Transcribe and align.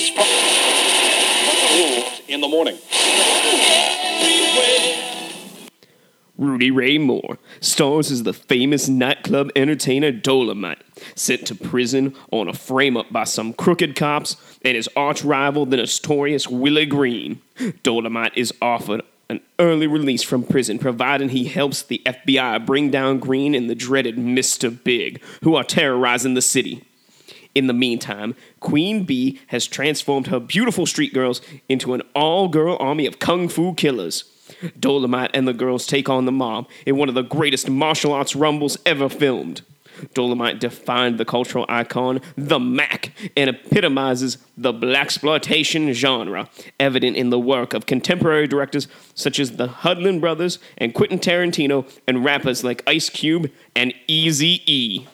police 0.00 0.14
in 2.28 2.40
the 2.40 2.48
morning. 2.48 2.76
Rudy 6.36 6.72
Ray 6.72 6.98
Moore 6.98 7.38
stars 7.60 8.10
as 8.10 8.24
the 8.24 8.32
famous 8.32 8.88
nightclub 8.88 9.50
entertainer 9.54 10.10
Dolomite, 10.10 10.82
sent 11.14 11.46
to 11.46 11.54
prison 11.54 12.14
on 12.32 12.48
a 12.48 12.52
frame 12.52 12.96
up 12.96 13.12
by 13.12 13.22
some 13.22 13.52
crooked 13.52 13.94
cops 13.94 14.36
and 14.62 14.74
his 14.74 14.88
arch 14.96 15.22
rival, 15.22 15.64
the 15.64 15.76
notorious 15.76 16.48
Willie 16.48 16.86
Green. 16.86 17.40
Dolomite 17.84 18.36
is 18.36 18.52
offered 18.60 19.02
an 19.30 19.40
early 19.60 19.86
release 19.86 20.24
from 20.24 20.42
prison, 20.42 20.80
providing 20.80 21.28
he 21.28 21.44
helps 21.44 21.82
the 21.82 22.02
FBI 22.04 22.66
bring 22.66 22.90
down 22.90 23.20
Green 23.20 23.54
and 23.54 23.70
the 23.70 23.76
dreaded 23.76 24.16
Mr. 24.16 24.76
Big, 24.82 25.22
who 25.42 25.54
are 25.54 25.64
terrorizing 25.64 26.34
the 26.34 26.42
city. 26.42 26.84
In 27.54 27.68
the 27.68 27.72
meantime, 27.72 28.34
Queen 28.60 29.04
Bee 29.04 29.40
has 29.48 29.66
transformed 29.66 30.26
her 30.26 30.40
beautiful 30.40 30.86
street 30.86 31.14
girls 31.14 31.40
into 31.68 31.94
an 31.94 32.02
all 32.14 32.48
girl 32.48 32.76
army 32.80 33.06
of 33.06 33.18
kung 33.18 33.48
fu 33.48 33.74
killers. 33.74 34.24
Dolomite 34.78 35.30
and 35.34 35.48
the 35.48 35.54
girls 35.54 35.86
take 35.86 36.08
on 36.08 36.24
the 36.24 36.32
mob 36.32 36.68
in 36.84 36.96
one 36.96 37.08
of 37.08 37.14
the 37.14 37.22
greatest 37.22 37.70
martial 37.70 38.12
arts 38.12 38.36
rumbles 38.36 38.76
ever 38.84 39.08
filmed. 39.08 39.62
Dolomite 40.12 40.58
defined 40.58 41.18
the 41.18 41.24
cultural 41.24 41.64
icon, 41.68 42.20
the 42.36 42.58
Mac, 42.58 43.12
and 43.36 43.48
epitomizes 43.48 44.38
the 44.56 44.72
blaxploitation 44.72 45.92
genre, 45.92 46.48
evident 46.80 47.16
in 47.16 47.30
the 47.30 47.38
work 47.38 47.74
of 47.74 47.86
contemporary 47.86 48.48
directors 48.48 48.88
such 49.14 49.38
as 49.38 49.52
the 49.52 49.68
Hudlin 49.68 50.20
brothers 50.20 50.58
and 50.76 50.94
Quentin 50.94 51.20
Tarantino, 51.20 51.88
and 52.06 52.24
rappers 52.24 52.64
like 52.64 52.82
Ice 52.88 53.08
Cube 53.08 53.50
and 53.76 53.94
Easy 54.08 54.62
E. 54.66 55.06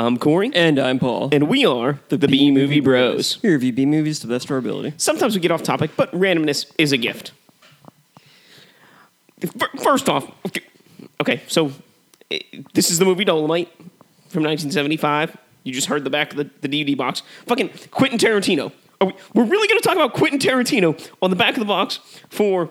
I'm 0.00 0.16
Corey, 0.16 0.50
And 0.54 0.78
I'm 0.78 0.98
Paul. 0.98 1.28
and 1.30 1.46
we 1.46 1.66
are 1.66 2.00
the, 2.08 2.16
B 2.16 2.50
Movie 2.50 2.80
Bros. 2.80 3.38
we 3.42 3.50
review 3.50 3.70
B 3.72 3.84
movies 3.84 4.18
to 4.20 4.26
the 4.26 4.32
best 4.32 4.46
of 4.46 4.52
our 4.52 4.56
ability. 4.56 4.94
Sometimes 4.96 5.34
we 5.34 5.42
get 5.42 5.50
off 5.50 5.62
topic, 5.62 5.90
but 5.94 6.10
randomness 6.12 6.64
is 6.78 6.92
a 6.92 6.96
gift. 6.96 7.32
F- 9.42 9.52
First 9.82 10.08
off, 10.08 10.26
okay, 10.46 10.62
okay, 11.20 11.42
so 11.48 11.72
eh, 12.30 12.38
this 12.72 12.90
is 12.90 12.98
the 12.98 13.04
movie 13.04 13.24
Dolomite 13.26 13.68
from 14.28 14.42
1975. 14.42 15.36
You 15.64 15.74
just 15.74 15.88
heard 15.88 16.04
the 16.04 16.10
back 16.10 16.30
of 16.32 16.38
the, 16.38 16.50
the 16.66 16.68
DVD 16.68 16.96
box. 16.96 17.22
Fucking 17.46 17.68
Quentin 17.90 18.18
Tarantino. 18.18 18.72
Are 19.02 19.08
we, 19.08 19.12
we're 19.34 19.44
really 19.44 19.68
going 19.68 19.80
to 19.82 19.86
talk 19.86 19.96
about 19.96 20.14
Quentin 20.14 20.38
Tarantino 20.38 20.98
on 21.20 21.28
the 21.28 21.36
back 21.36 21.54
of 21.54 21.58
the 21.60 21.66
box 21.66 21.98
for 22.30 22.70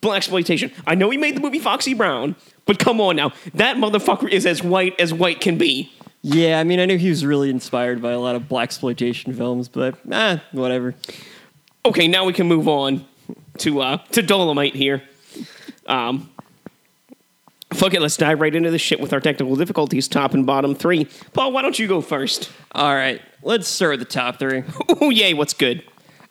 black 0.00 0.18
exploitation. 0.18 0.70
I 0.86 0.94
know 0.94 1.10
he 1.10 1.18
made 1.18 1.34
the 1.34 1.40
movie 1.40 1.58
Foxy 1.58 1.94
Brown, 1.94 2.36
but 2.64 2.78
come 2.78 3.00
on 3.00 3.16
now, 3.16 3.32
that 3.54 3.76
motherfucker 3.76 4.30
is 4.30 4.46
as 4.46 4.62
white 4.62 4.94
as 5.00 5.12
white 5.12 5.40
can 5.40 5.58
be. 5.58 5.90
Yeah, 6.26 6.58
I 6.58 6.64
mean, 6.64 6.80
I 6.80 6.86
knew 6.86 6.96
he 6.96 7.10
was 7.10 7.22
really 7.22 7.50
inspired 7.50 8.00
by 8.00 8.12
a 8.12 8.18
lot 8.18 8.34
of 8.34 8.48
black 8.48 8.64
exploitation 8.68 9.34
films, 9.34 9.68
but 9.68 9.98
ah, 10.10 10.42
whatever. 10.52 10.94
okay, 11.84 12.08
now 12.08 12.24
we 12.24 12.32
can 12.32 12.48
move 12.48 12.66
on 12.66 13.04
to 13.58 13.82
uh, 13.82 13.98
to 14.12 14.22
Dolomite 14.22 14.74
here. 14.74 15.02
Um, 15.86 16.30
fuck 17.74 17.92
it, 17.92 18.00
let's 18.00 18.16
dive 18.16 18.40
right 18.40 18.54
into 18.54 18.70
this 18.70 18.80
shit 18.80 19.00
with 19.00 19.12
our 19.12 19.20
technical 19.20 19.54
difficulties, 19.54 20.08
top 20.08 20.32
and 20.32 20.46
bottom 20.46 20.74
three. 20.74 21.06
Paul, 21.34 21.52
why 21.52 21.60
don't 21.60 21.78
you 21.78 21.86
go 21.86 22.00
first? 22.00 22.50
All 22.72 22.94
right, 22.94 23.20
let's 23.42 23.68
start 23.68 23.98
with 23.98 24.00
the 24.00 24.06
top 24.06 24.38
three. 24.38 24.62
Oh 25.02 25.10
yay, 25.10 25.34
what's 25.34 25.52
good? 25.52 25.84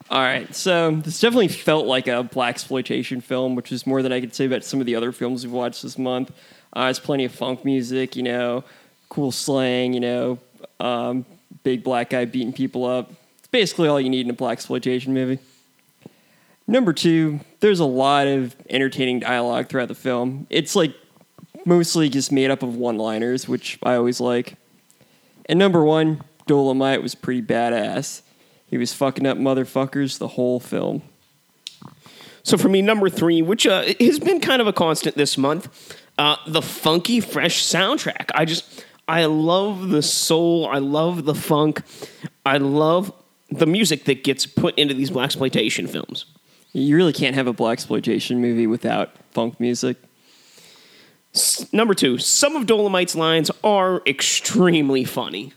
All 0.10 0.22
right, 0.22 0.54
so 0.56 0.90
this 0.90 1.22
definitely 1.22 1.50
felt 1.50 1.86
like 1.86 2.08
a 2.08 2.24
black 2.24 2.56
exploitation 2.56 3.22
film, 3.22 3.54
which 3.54 3.72
is 3.72 3.86
more 3.86 4.02
than 4.02 4.12
I 4.12 4.20
could 4.22 4.34
say 4.34 4.46
about 4.46 4.64
some 4.64 4.80
of 4.80 4.88
the 4.88 4.96
other 4.96 5.12
films 5.12 5.46
we've 5.46 5.54
watched 5.54 5.84
this 5.84 6.00
month. 6.00 6.32
Uh, 6.76 6.86
there's 6.86 7.00
plenty 7.00 7.26
of 7.26 7.32
funk 7.32 7.64
music, 7.64 8.16
you 8.16 8.24
know, 8.24 8.64
cool 9.14 9.32
slang, 9.32 9.94
you 9.94 10.00
know, 10.00 10.40
um, 10.80 11.26
big 11.64 11.84
black 11.84 12.10
guy 12.10 12.26
beating 12.26 12.52
people 12.52 12.84
up. 12.84 13.12
It's 13.38 13.48
basically 13.48 13.88
all 13.88 14.02
you 14.02 14.10
need 14.10 14.26
in 14.26 14.30
a 14.32 14.34
black 14.34 14.54
exploitation 14.54 15.14
movie. 15.14 15.38
Number 16.66 16.94
two, 16.94 17.42
there's 17.60 17.80
a 17.80 17.86
lot 17.86 18.28
of 18.28 18.56
entertaining 18.70 19.20
dialogue 19.20 19.70
throughout 19.70 19.88
the 19.88 19.96
film. 19.96 20.48
It's 20.50 20.76
like 20.76 20.96
mostly 21.64 22.10
just 22.10 22.32
made 22.32 22.50
up 22.50 22.64
of 22.64 22.76
one-liners, 22.76 23.48
which 23.48 23.78
I 23.84 23.96
always 23.96 24.20
like. 24.20 24.56
And 25.46 25.60
number 25.60 25.84
one, 25.84 26.24
Dolomite 26.48 27.04
was 27.04 27.14
pretty 27.14 27.42
badass. 27.42 28.22
He 28.68 28.78
was 28.78 28.94
fucking 28.94 29.28
up 29.28 29.38
motherfuckers 29.38 30.18
the 30.18 30.30
whole 30.30 30.60
film. 30.60 31.04
So 32.42 32.58
for 32.58 32.68
me, 32.68 32.82
number 32.82 33.10
three, 33.10 33.42
which 33.42 33.68
uh, 33.68 33.84
has 34.00 34.20
been 34.20 34.40
kind 34.40 34.62
of 34.62 34.68
a 34.68 34.74
constant 34.74 35.16
this 35.16 35.38
month, 35.38 35.96
uh, 36.18 36.38
the 36.48 36.62
funky, 36.62 37.20
fresh 37.20 37.64
soundtrack. 37.64 38.30
I 38.36 38.46
just, 38.46 38.73
I 39.08 39.26
love 39.26 39.90
the 39.90 40.02
soul. 40.02 40.68
I 40.68 40.78
love 40.80 41.26
the 41.26 41.36
funk. 41.36 41.82
I 42.46 42.58
love 42.58 43.12
the 43.50 43.66
music 43.66 44.06
that 44.06 44.24
gets 44.24 44.46
put 44.46 44.78
into 44.78 44.94
these 44.94 45.10
black 45.12 45.26
exploitation 45.26 45.88
films. 45.88 46.26
You 46.72 46.96
really 46.96 47.14
can't 47.14 47.36
have 47.36 47.46
a 47.48 47.54
black 47.54 47.74
exploitation 47.74 48.42
movie 48.42 48.66
without 48.66 49.12
funk 49.32 49.60
music. 49.60 49.98
S- 51.36 51.72
Number 51.74 51.94
two, 51.94 52.18
some 52.18 52.56
of 52.56 52.66
Dolomite's 52.66 53.16
lines 53.16 53.52
are 53.64 54.02
extremely 54.08 55.04
funny, 55.04 55.54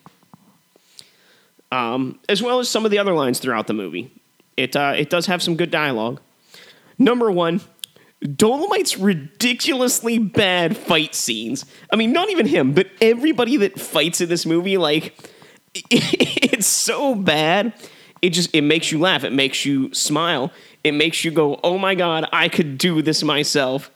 um, 1.72 2.18
as 2.28 2.42
well 2.42 2.58
as 2.58 2.68
some 2.68 2.84
of 2.84 2.90
the 2.90 2.98
other 2.98 3.12
lines 3.14 3.38
throughout 3.38 3.66
the 3.66 3.74
movie. 3.74 4.10
It 4.56 4.74
uh, 4.76 4.94
it 4.96 5.10
does 5.10 5.26
have 5.26 5.42
some 5.42 5.56
good 5.56 5.70
dialogue. 5.70 6.20
Number 6.98 7.30
one, 7.30 7.60
Dolomite's 8.22 8.98
ridiculously 8.98 10.18
bad 10.18 10.76
fight 10.76 11.14
scenes. 11.14 11.66
I 11.92 11.96
mean, 11.96 12.12
not 12.12 12.30
even 12.30 12.46
him, 12.46 12.72
but 12.72 12.88
everybody 13.00 13.56
that 13.58 13.78
fights 13.78 14.20
in 14.20 14.28
this 14.28 14.46
movie, 14.46 14.78
like, 14.78 15.14
it's 15.74 16.66
so 16.66 17.14
bad. 17.14 17.74
It 18.22 18.30
just 18.30 18.54
it 18.54 18.62
makes 18.62 18.90
you 18.90 18.98
laugh. 18.98 19.24
It 19.24 19.32
makes 19.32 19.64
you 19.64 19.92
smile. 19.92 20.50
It 20.82 20.92
makes 20.92 21.24
you 21.24 21.30
go, 21.30 21.60
"Oh 21.62 21.76
my 21.76 21.94
god, 21.94 22.28
I 22.32 22.48
could 22.48 22.78
do 22.78 23.02
this 23.02 23.22
myself." 23.22 23.90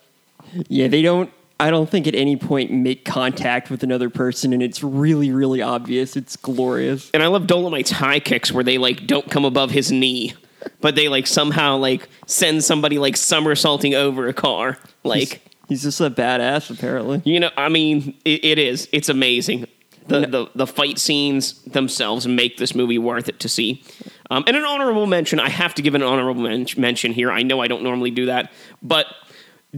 Yeah, 0.67 0.87
they 0.87 1.01
don't. 1.01 1.31
I 1.59 1.69
don't 1.69 1.89
think 1.89 2.07
at 2.07 2.15
any 2.15 2.37
point 2.37 2.71
make 2.71 3.05
contact 3.05 3.69
with 3.69 3.83
another 3.83 4.09
person, 4.09 4.53
and 4.53 4.63
it's 4.63 4.83
really, 4.83 5.31
really 5.31 5.61
obvious. 5.61 6.15
It's 6.15 6.35
glorious. 6.35 7.11
And 7.13 7.21
I 7.21 7.27
love 7.27 7.45
Dolomite's 7.45 7.91
high 7.91 8.19
kicks 8.19 8.51
where 8.51 8.63
they 8.63 8.77
like 8.77 9.07
don't 9.07 9.29
come 9.29 9.45
above 9.45 9.71
his 9.71 9.91
knee, 9.91 10.33
but 10.81 10.95
they 10.95 11.07
like 11.07 11.27
somehow 11.27 11.77
like 11.77 12.07
send 12.25 12.63
somebody 12.63 12.97
like 12.99 13.17
somersaulting 13.17 13.93
over 13.93 14.27
a 14.27 14.33
car. 14.33 14.77
Like 15.03 15.41
He's 15.67 15.83
just 15.83 16.01
a 16.01 16.09
badass, 16.09 16.69
apparently. 16.69 17.21
you 17.23 17.39
know, 17.39 17.49
I 17.55 17.69
mean, 17.69 18.17
it, 18.25 18.43
it 18.43 18.59
is. 18.59 18.89
It's 18.91 19.07
amazing. 19.09 19.67
The, 20.07 20.21
the 20.27 20.47
the 20.55 20.67
fight 20.67 20.99
scenes 20.99 21.61
themselves 21.61 22.27
make 22.27 22.57
this 22.57 22.75
movie 22.75 22.97
worth 22.97 23.29
it 23.29 23.39
to 23.41 23.47
see. 23.47 23.83
Um, 24.29 24.43
and 24.47 24.57
an 24.57 24.65
honorable 24.65 25.05
mention, 25.07 25.39
I 25.39 25.47
have 25.49 25.73
to 25.75 25.81
give 25.81 25.95
an 25.95 26.01
honorable 26.03 26.41
men- 26.41 26.65
mention 26.75 27.13
here. 27.13 27.31
I 27.31 27.43
know 27.43 27.61
I 27.61 27.67
don't 27.67 27.83
normally 27.83 28.11
do 28.11 28.25
that, 28.25 28.51
but 28.81 29.05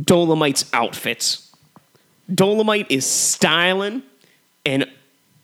Dolomite's 0.02 0.66
outfits. 0.74 1.52
Dolomite 2.34 2.90
is 2.90 3.06
styling, 3.06 4.02
and 4.66 4.90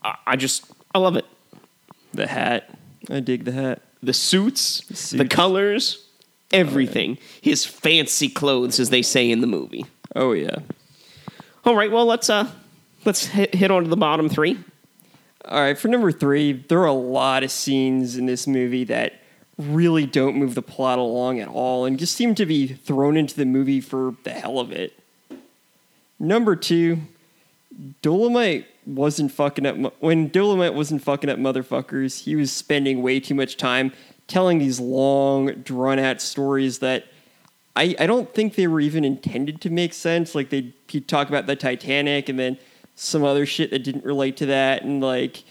I, 0.02 0.16
I 0.26 0.36
just 0.38 0.66
I 0.96 1.00
love 1.00 1.16
it. 1.18 1.26
The 2.14 2.26
hat. 2.26 2.70
I 3.10 3.20
dig 3.20 3.44
the 3.46 3.52
hat. 3.52 3.82
The 4.02 4.14
suits, 4.14 4.82
the, 4.82 4.96
suits. 4.96 5.36
colors, 5.36 6.06
everything. 6.52 7.18
His 7.42 7.66
fancy 7.66 8.30
clothes, 8.30 8.80
as 8.80 8.90
they 8.90 9.02
say 9.02 9.30
in 9.30 9.42
the 9.42 9.48
movie. 9.48 9.86
Oh 10.16 10.34
yeah. 10.34 10.58
All 11.66 11.76
right, 11.76 11.92
well 11.92 12.06
let's 12.06 12.30
uh 12.30 12.50
let's 13.06 13.26
hit, 13.26 13.54
hit 13.56 13.72
on 13.72 13.84
to 13.84 13.90
the 13.90 13.98
bottom 13.98 14.30
three. 14.30 14.58
All 15.46 15.62
right, 15.62 15.78
for 15.78 15.88
number 15.88 16.12
three, 16.12 16.54
there 16.54 16.80
are 16.80 16.86
a 16.86 16.92
lot 16.94 17.44
of 17.44 17.52
scenes 17.52 18.18
in 18.18 18.26
this 18.26 18.46
movie 18.46 18.84
that 18.86 19.14
really 19.58 20.06
don't 20.06 20.36
move 20.36 20.56
the 20.56 20.62
plot 20.62 21.00
along 21.00 21.40
at 21.40 21.48
all 21.48 21.86
and 21.86 22.00
just 22.00 22.16
seem 22.16 22.34
to 22.36 22.46
be 22.46 22.68
thrown 22.68 23.18
into 23.18 23.36
the 23.36 23.46
movie 23.46 23.82
for 23.82 24.16
the 24.24 24.32
hell 24.32 24.60
of 24.60 24.72
it. 24.72 24.94
Number 26.18 26.56
two, 26.56 27.00
Dolomite 28.02 28.68
wasn't 28.90 29.32
fucking 29.32 29.66
up. 29.66 29.94
When 30.00 30.30
Dolomite 30.30 30.74
wasn't 30.74 31.04
fucking 31.04 31.30
up 31.30 31.38
motherfuckers, 31.38 32.24
he 32.24 32.36
was 32.36 32.52
spending 32.52 33.02
way 33.02 33.20
too 33.20 33.36
much 33.36 33.58
time 33.58 33.94
telling 34.28 34.60
these 34.60 34.80
long, 34.80 35.52
drawn 35.64 36.00
out 36.00 36.22
stories 36.22 36.80
that 36.80 37.06
I, 37.76 37.96
I 38.00 38.08
don't 38.08 38.34
think 38.34 38.56
they 38.56 38.68
were 38.68 38.82
even 38.82 39.06
intended 39.06 39.62
to 39.62 39.70
make 39.70 39.94
sense. 39.94 40.36
Like 40.36 40.50
they'd 40.50 40.74
he'd 40.88 41.08
talk 41.08 41.30
about 41.30 41.48
the 41.48 41.56
Titanic 41.56 42.30
and 42.30 42.40
then 42.40 42.58
some 42.96 43.24
other 43.24 43.46
shit 43.46 43.72
that 43.72 43.84
didn't 43.84 44.04
relate 44.04 44.36
to 44.38 44.46
that, 44.48 44.84
and 44.84 45.02
like 45.02 45.44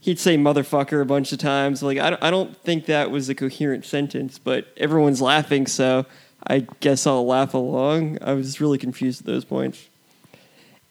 he'd 0.00 0.18
say 0.18 0.36
motherfucker 0.36 1.00
a 1.00 1.06
bunch 1.06 1.32
of 1.32 1.38
times. 1.38 1.82
Like 1.82 1.98
I 1.98 2.18
I 2.20 2.30
don't 2.30 2.56
think 2.56 2.86
that 2.86 3.10
was 3.10 3.28
a 3.28 3.34
coherent 3.34 3.84
sentence, 3.84 4.38
but 4.38 4.66
everyone's 4.76 5.22
laughing, 5.22 5.66
so 5.66 6.06
I 6.46 6.66
guess 6.80 7.06
I'll 7.06 7.26
laugh 7.26 7.54
along. 7.54 8.18
I 8.20 8.34
was 8.34 8.60
really 8.60 8.78
confused 8.78 9.20
at 9.20 9.26
those 9.26 9.44
points. 9.44 9.88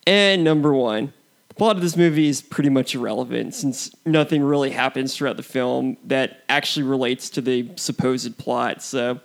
And 0.06 0.44
number 0.44 0.74
one, 0.74 1.14
the 1.54 1.58
plot 1.60 1.76
of 1.76 1.84
this 1.84 1.96
movie 1.96 2.28
is 2.30 2.42
pretty 2.42 2.70
much 2.72 2.96
irrelevant 2.96 3.54
since 3.54 3.92
nothing 4.08 4.42
really 4.44 4.72
happens 4.72 5.16
throughout 5.16 5.38
the 5.38 5.44
film 5.44 5.98
that 6.06 6.40
actually 6.50 6.82
relates 6.82 7.30
to 7.30 7.42
the 7.42 7.70
supposed 7.76 8.40
plot. 8.40 8.82
So, 8.82 9.20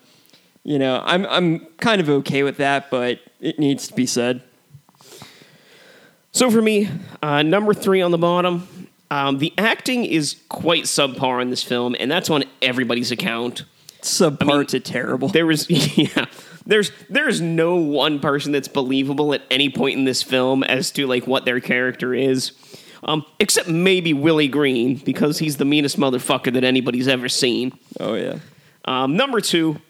you 0.62 0.78
know, 0.78 1.00
I'm 1.06 1.24
I'm 1.24 1.60
kind 1.78 2.02
of 2.02 2.10
okay 2.10 2.42
with 2.42 2.58
that, 2.58 2.90
but 2.90 3.20
it 3.40 3.58
needs 3.58 3.88
to 3.88 3.94
be 3.94 4.04
said. 4.04 4.42
So 6.32 6.50
for 6.50 6.60
me, 6.60 6.90
uh, 7.22 7.42
number 7.42 7.72
three 7.72 8.02
on 8.02 8.10
the 8.10 8.18
bottom, 8.18 8.68
Um, 9.10 9.38
the 9.38 9.54
acting 9.56 10.04
is 10.04 10.36
quite 10.50 10.84
subpar 10.84 11.40
in 11.40 11.48
this 11.48 11.62
film, 11.62 11.96
and 11.98 12.10
that's 12.10 12.28
on 12.28 12.44
everybody's 12.60 13.10
account. 13.10 13.64
Subpar 14.02 14.68
to 14.68 14.80
terrible. 14.80 15.28
There 15.28 15.46
was 15.46 15.68
yeah. 15.70 16.26
There's 16.68 16.92
there's 17.08 17.40
no 17.40 17.76
one 17.76 18.20
person 18.20 18.52
that's 18.52 18.68
believable 18.68 19.34
at 19.34 19.42
any 19.50 19.70
point 19.70 19.98
in 19.98 20.04
this 20.04 20.22
film 20.22 20.62
as 20.62 20.90
to 20.92 21.06
like 21.06 21.26
what 21.26 21.44
their 21.44 21.60
character 21.60 22.14
is. 22.14 22.52
Um, 23.02 23.24
except 23.38 23.68
maybe 23.68 24.12
Willie 24.12 24.48
Green, 24.48 24.96
because 24.96 25.38
he's 25.38 25.56
the 25.56 25.64
meanest 25.64 25.98
motherfucker 25.98 26.52
that 26.52 26.64
anybody's 26.64 27.08
ever 27.08 27.28
seen. 27.28 27.72
oh 27.98 28.14
yeah. 28.14 28.38
Um, 28.84 29.16
number 29.16 29.40
two, 29.40 29.80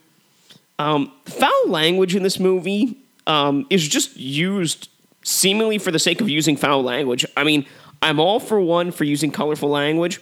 um, 0.78 1.12
foul 1.24 1.68
language 1.68 2.14
in 2.14 2.22
this 2.22 2.38
movie 2.38 2.98
um, 3.26 3.66
is 3.70 3.86
just 3.86 4.16
used 4.16 4.88
seemingly 5.22 5.78
for 5.78 5.90
the 5.90 5.98
sake 5.98 6.20
of 6.20 6.28
using 6.28 6.56
foul 6.56 6.82
language. 6.82 7.26
I 7.36 7.44
mean, 7.44 7.66
I'm 8.02 8.20
all 8.20 8.40
for 8.40 8.60
one 8.60 8.90
for 8.90 9.04
using 9.04 9.30
colorful 9.30 9.68
language. 9.68 10.20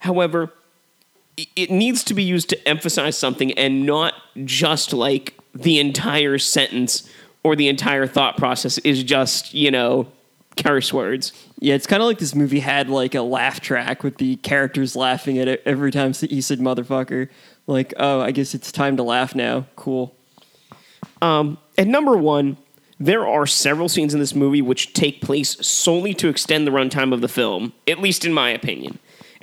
However, 0.00 0.52
it 1.36 1.70
needs 1.70 2.02
to 2.04 2.14
be 2.14 2.22
used 2.22 2.48
to 2.50 2.68
emphasize 2.68 3.16
something 3.16 3.52
and 3.52 3.84
not 3.84 4.14
just 4.44 4.92
like 4.92 5.37
the 5.54 5.78
entire 5.78 6.38
sentence 6.38 7.08
or 7.42 7.56
the 7.56 7.68
entire 7.68 8.06
thought 8.06 8.36
process 8.36 8.78
is 8.78 9.02
just, 9.02 9.54
you 9.54 9.70
know, 9.70 10.08
curse 10.56 10.92
words. 10.92 11.32
Yeah, 11.60 11.74
it's 11.74 11.86
kind 11.86 12.02
of 12.02 12.06
like 12.06 12.18
this 12.18 12.34
movie 12.34 12.60
had 12.60 12.90
like 12.90 13.14
a 13.14 13.22
laugh 13.22 13.60
track 13.60 14.02
with 14.02 14.18
the 14.18 14.36
characters 14.36 14.96
laughing 14.96 15.38
at 15.38 15.48
it 15.48 15.62
every 15.64 15.90
time 15.90 16.12
he 16.12 16.40
said 16.40 16.58
motherfucker. 16.58 17.28
Like, 17.66 17.94
oh, 17.96 18.20
I 18.20 18.30
guess 18.30 18.54
it's 18.54 18.72
time 18.72 18.96
to 18.96 19.02
laugh 19.02 19.34
now. 19.34 19.66
Cool. 19.76 20.14
Um, 21.22 21.58
At 21.76 21.86
number 21.86 22.16
one, 22.16 22.56
there 22.98 23.26
are 23.26 23.46
several 23.46 23.88
scenes 23.88 24.14
in 24.14 24.20
this 24.20 24.34
movie 24.34 24.62
which 24.62 24.92
take 24.92 25.20
place 25.20 25.56
solely 25.64 26.14
to 26.14 26.28
extend 26.28 26.66
the 26.66 26.72
runtime 26.72 27.12
of 27.12 27.20
the 27.20 27.28
film, 27.28 27.72
at 27.86 28.00
least 28.00 28.24
in 28.24 28.32
my 28.32 28.50
opinion. 28.50 28.98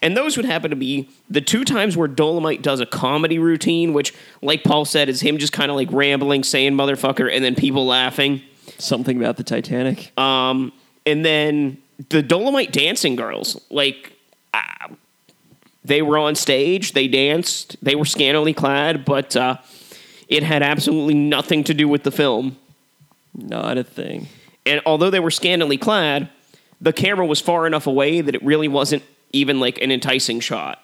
And 0.06 0.16
those 0.16 0.38
would 0.38 0.46
happen 0.46 0.70
to 0.70 0.76
be 0.76 1.10
the 1.32 1.42
two 1.42 1.66
times 1.66 1.98
where 1.98 2.08
Dolomite 2.08 2.62
does 2.62 2.80
a 2.80 2.86
comedy 2.86 3.40
routine, 3.40 3.92
which, 3.92 4.14
like 4.44 4.64
Paul 4.64 4.86
said, 4.86 5.10
is 5.10 5.20
him 5.20 5.40
just 5.40 5.52
kind 5.52 5.72
of 5.72 5.76
like 5.76 5.92
rambling, 5.92 6.44
saying 6.44 6.74
motherfucker, 6.74 7.28
and 7.34 7.44
then 7.44 7.56
people 7.56 7.88
laughing. 7.88 8.44
Something 8.78 9.18
about 9.18 9.38
the 9.38 9.44
Titanic. 9.44 10.16
Um, 10.16 10.74
and 11.08 11.26
then 11.26 11.80
the 12.10 12.22
Dolomite 12.22 12.72
dancing 12.72 13.16
girls, 13.16 13.60
like, 13.72 14.14
uh, 14.54 14.90
they 15.84 16.04
were 16.04 16.20
on 16.20 16.36
stage, 16.36 16.92
they 16.92 17.08
danced, 17.08 17.76
they 17.82 17.96
were 17.96 18.06
scantily 18.06 18.54
clad, 18.54 19.06
but 19.06 19.36
uh, 19.36 19.58
it 20.28 20.44
had 20.44 20.62
absolutely 20.62 21.16
nothing 21.16 21.64
to 21.64 21.74
do 21.74 21.88
with 21.88 22.04
the 22.04 22.12
film. 22.12 22.58
Not 23.34 23.80
a 23.80 23.84
thing. 23.84 24.28
And 24.68 24.82
although 24.86 25.10
they 25.10 25.20
were 25.20 25.32
scantily 25.32 25.80
clad, 25.80 26.30
the 26.80 26.94
camera 26.94 27.26
was 27.26 27.42
far 27.42 27.66
enough 27.66 27.88
away 27.88 28.22
that 28.22 28.36
it 28.36 28.44
really 28.44 28.68
wasn't 28.68 29.02
even 29.36 29.60
like 29.60 29.80
an 29.82 29.92
enticing 29.92 30.40
shot. 30.40 30.82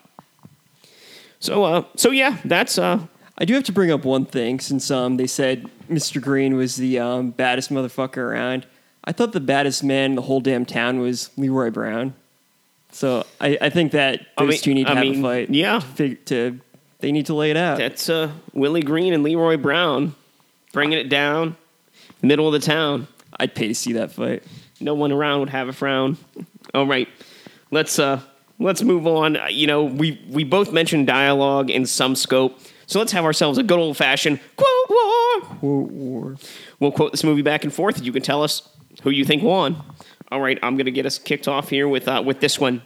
So, 1.40 1.64
uh, 1.64 1.84
so 1.96 2.12
yeah, 2.12 2.38
that's 2.46 2.78
uh, 2.78 3.00
I 3.38 3.46
do 3.46 3.54
have 3.56 3.64
to 3.64 3.72
bring 3.72 3.92
up 3.92 4.06
one 4.06 4.26
thing 4.26 4.60
since 4.60 4.92
um, 4.92 5.18
they 5.18 5.28
said 5.28 5.70
Mr. 5.90 6.22
Green 6.22 6.56
was 6.56 6.76
the 6.76 7.00
um, 7.00 7.32
baddest 7.32 7.72
motherfucker 7.72 8.18
around. 8.18 8.66
I 9.04 9.12
thought 9.12 9.32
the 9.32 9.40
baddest 9.40 9.84
man 9.84 10.12
in 10.12 10.16
the 10.16 10.22
whole 10.22 10.42
damn 10.42 10.66
town 10.66 11.00
was 11.00 11.32
Leroy 11.38 11.72
Brown. 11.72 12.14
So 12.92 13.26
I, 13.40 13.58
I 13.60 13.70
think 13.70 13.94
that 13.94 14.22
I 14.38 14.46
mean- 14.46 14.60
two 14.60 14.74
need 14.74 14.86
to 14.86 14.92
I 14.92 14.96
have 14.96 15.04
mean, 15.04 15.20
a 15.20 15.28
fight. 15.28 15.50
yeah. 15.50 15.80
To, 15.80 15.86
fig- 15.86 16.26
to 16.26 16.60
they 17.00 17.12
need 17.12 17.26
to 17.28 17.34
lay 17.34 17.50
it 17.50 17.58
out. 17.58 17.80
that's 17.80 18.10
uh, 18.10 18.30
Willie 18.54 18.84
Green 18.84 19.14
and 19.14 19.24
Leroy 19.24 19.58
Brown 19.58 20.14
bringing 20.72 21.00
it 21.00 21.10
down, 21.10 21.56
middle 22.22 22.46
of 22.48 22.54
the 22.54 22.60
town. 22.66 23.08
I'd 23.40 23.56
pay 23.56 23.68
to 23.70 23.74
see 23.74 23.94
that 23.94 24.12
fight. 24.12 24.44
No 24.80 24.94
one 24.94 25.12
around 25.12 25.40
would 25.40 25.50
have 25.50 25.68
a 25.68 25.74
frown. 25.74 26.18
All 26.76 26.86
right, 26.86 27.08
let's 27.72 27.98
uh, 27.98 28.20
let's 28.64 28.84
move 28.84 29.06
on. 29.08 29.38
Uh, 29.38 29.48
You 29.48 29.68
know, 29.68 29.84
we 29.84 30.20
we 30.30 30.44
both 30.44 30.72
mentioned 30.72 31.08
dialogue 31.08 31.70
in 31.70 31.86
some 31.86 32.16
scope, 32.16 32.60
so 32.88 33.00
let's 33.00 33.12
have 33.12 33.26
ourselves 33.26 33.58
a 33.58 33.64
good 33.64 33.80
old 33.80 33.98
fashioned 33.98 34.40
quote 34.56 34.90
war. 34.90 35.42
Quote 35.42 35.92
war. 35.92 36.36
We'll 36.80 36.92
quote 36.92 37.12
this 37.12 37.24
movie 37.24 37.42
back 37.42 37.64
and 37.64 37.74
forth. 37.74 38.02
You 38.02 38.12
can 38.12 38.22
tell 38.22 38.44
us 38.44 38.68
who 39.04 39.10
you 39.10 39.26
think 39.26 39.44
won. 39.44 39.82
All 40.32 40.40
right, 40.42 40.58
I'm 40.64 40.78
gonna 40.78 40.92
get 40.92 41.06
us 41.06 41.20
kicked 41.20 41.48
off 41.48 41.70
here 41.70 41.88
with 41.88 42.08
uh, 42.08 42.24
with 42.26 42.40
this 42.40 42.60
one. 42.60 42.82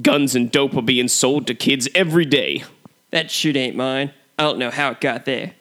Guns 0.00 0.34
and 0.34 0.50
dope 0.50 0.74
are 0.74 0.82
being 0.82 1.08
sold 1.08 1.46
to 1.48 1.54
kids 1.54 1.86
every 1.94 2.24
day. 2.24 2.64
That 3.10 3.30
shit 3.30 3.56
ain't 3.56 3.76
mine. 3.76 4.12
I 4.38 4.42
don't 4.44 4.58
know 4.58 4.70
how 4.70 4.90
it 4.92 5.00
got 5.00 5.26
there. 5.26 5.52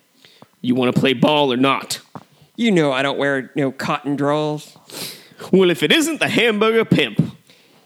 You 0.61 0.73
want 0.75 0.93
to 0.95 0.99
play 0.99 1.13
ball 1.13 1.51
or 1.51 1.57
not? 1.57 1.99
You 2.55 2.71
know 2.71 2.91
I 2.91 3.01
don't 3.01 3.17
wear 3.17 3.51
no 3.55 3.71
cotton 3.71 4.15
draws. 4.15 4.77
Well, 5.51 5.69
if 5.69 5.83
it 5.83 5.91
isn't 5.91 6.19
the 6.19 6.29
hamburger 6.29 6.85
pimp, 6.85 7.19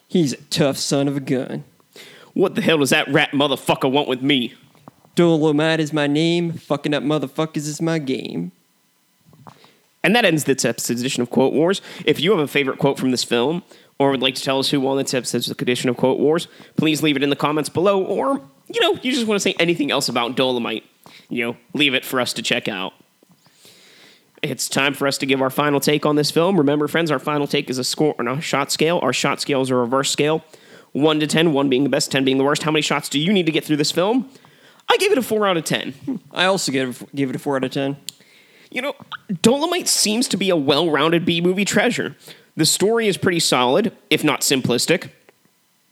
He's 0.07 0.33
a 0.33 0.41
tough 0.43 0.77
son 0.77 1.07
of 1.07 1.17
a 1.17 1.19
gun. 1.19 1.63
what 2.33 2.55
the 2.55 2.61
hell 2.61 2.79
does 2.79 2.89
that 2.89 3.07
rat 3.07 3.31
motherfucker 3.31 3.91
want 3.91 4.07
with 4.07 4.21
me? 4.21 4.53
Dolomite 5.15 5.79
is 5.79 5.93
my 5.93 6.07
name. 6.07 6.53
Fucking 6.53 6.93
up 6.93 7.03
motherfuckers 7.03 7.67
is 7.67 7.81
my 7.81 7.99
game. 7.99 8.51
And 10.03 10.15
that 10.15 10.25
ends 10.25 10.43
this 10.43 10.65
episode's 10.65 11.01
edition 11.01 11.23
of 11.23 11.31
Quote 11.31 11.53
Wars. 11.53 11.81
If 12.05 12.19
you 12.19 12.31
have 12.31 12.39
a 12.39 12.47
favorite 12.47 12.77
quote 12.77 12.99
from 12.99 13.11
this 13.11 13.23
film, 13.23 13.63
or 13.97 14.11
would 14.11 14.21
like 14.21 14.35
to 14.35 14.43
tell 14.43 14.59
us 14.59 14.69
who 14.69 14.81
won 14.81 14.97
this 14.97 15.13
episode's 15.13 15.49
edition 15.49 15.89
of 15.89 15.97
Quote 15.97 16.19
Wars, 16.19 16.47
please 16.75 17.01
leave 17.01 17.15
it 17.15 17.23
in 17.23 17.29
the 17.29 17.35
comments 17.35 17.69
below. 17.69 18.03
Or, 18.03 18.41
you 18.67 18.81
know, 18.81 18.99
you 19.01 19.11
just 19.11 19.25
want 19.25 19.37
to 19.37 19.43
say 19.43 19.55
anything 19.57 19.89
else 19.89 20.09
about 20.09 20.35
Dolomite, 20.35 20.83
you 21.29 21.45
know, 21.45 21.57
leave 21.73 21.93
it 21.93 22.05
for 22.05 22.19
us 22.19 22.33
to 22.33 22.41
check 22.41 22.67
out. 22.67 22.93
It's 24.49 24.69
time 24.69 24.93
for 24.93 25.07
us 25.07 25.17
to 25.19 25.25
give 25.25 25.41
our 25.41 25.49
final 25.49 25.79
take 25.79 26.05
on 26.05 26.15
this 26.15 26.31
film. 26.31 26.57
Remember, 26.57 26.87
friends, 26.87 27.11
our 27.11 27.19
final 27.19 27.47
take 27.47 27.69
is 27.69 27.77
a 27.77 27.83
score 27.83 28.15
on 28.19 28.27
a 28.27 28.41
shot 28.41 28.71
scale. 28.71 28.99
Our 29.01 29.13
shot 29.13 29.41
scale 29.41 29.61
is 29.61 29.69
a 29.69 29.75
reverse 29.75 30.11
scale. 30.11 30.43
1 30.93 31.19
to 31.19 31.27
ten, 31.27 31.51
one 31.51 31.67
being 31.67 31.83
the 31.83 31.89
best, 31.89 32.09
10 32.11 32.23
being 32.23 32.37
the 32.37 32.43
worst. 32.43 32.63
How 32.63 32.71
many 32.71 32.81
shots 32.81 33.09
do 33.09 33.19
you 33.19 33.33
need 33.33 33.45
to 33.47 33.51
get 33.51 33.65
through 33.65 33.75
this 33.75 33.91
film? 33.91 34.29
I 34.89 34.95
give 34.97 35.11
it 35.11 35.17
a 35.17 35.21
4 35.21 35.45
out 35.45 35.57
of 35.57 35.65
10. 35.65 35.91
Hmm. 35.91 36.15
I 36.31 36.45
also 36.45 36.71
give 36.71 37.01
it, 37.01 37.15
give 37.15 37.29
it 37.29 37.35
a 37.35 37.39
four 37.39 37.55
out 37.55 37.63
of 37.63 37.71
ten. 37.71 37.97
You 38.69 38.81
know, 38.81 38.95
Dolomite 39.41 39.87
seems 39.87 40.27
to 40.27 40.37
be 40.37 40.49
a 40.49 40.55
well 40.55 40.89
rounded 40.89 41.25
B 41.25 41.41
movie 41.41 41.65
treasure. 41.65 42.15
The 42.57 42.65
story 42.65 43.07
is 43.07 43.17
pretty 43.17 43.39
solid, 43.39 43.91
if 44.09 44.23
not 44.23 44.41
simplistic. 44.41 45.09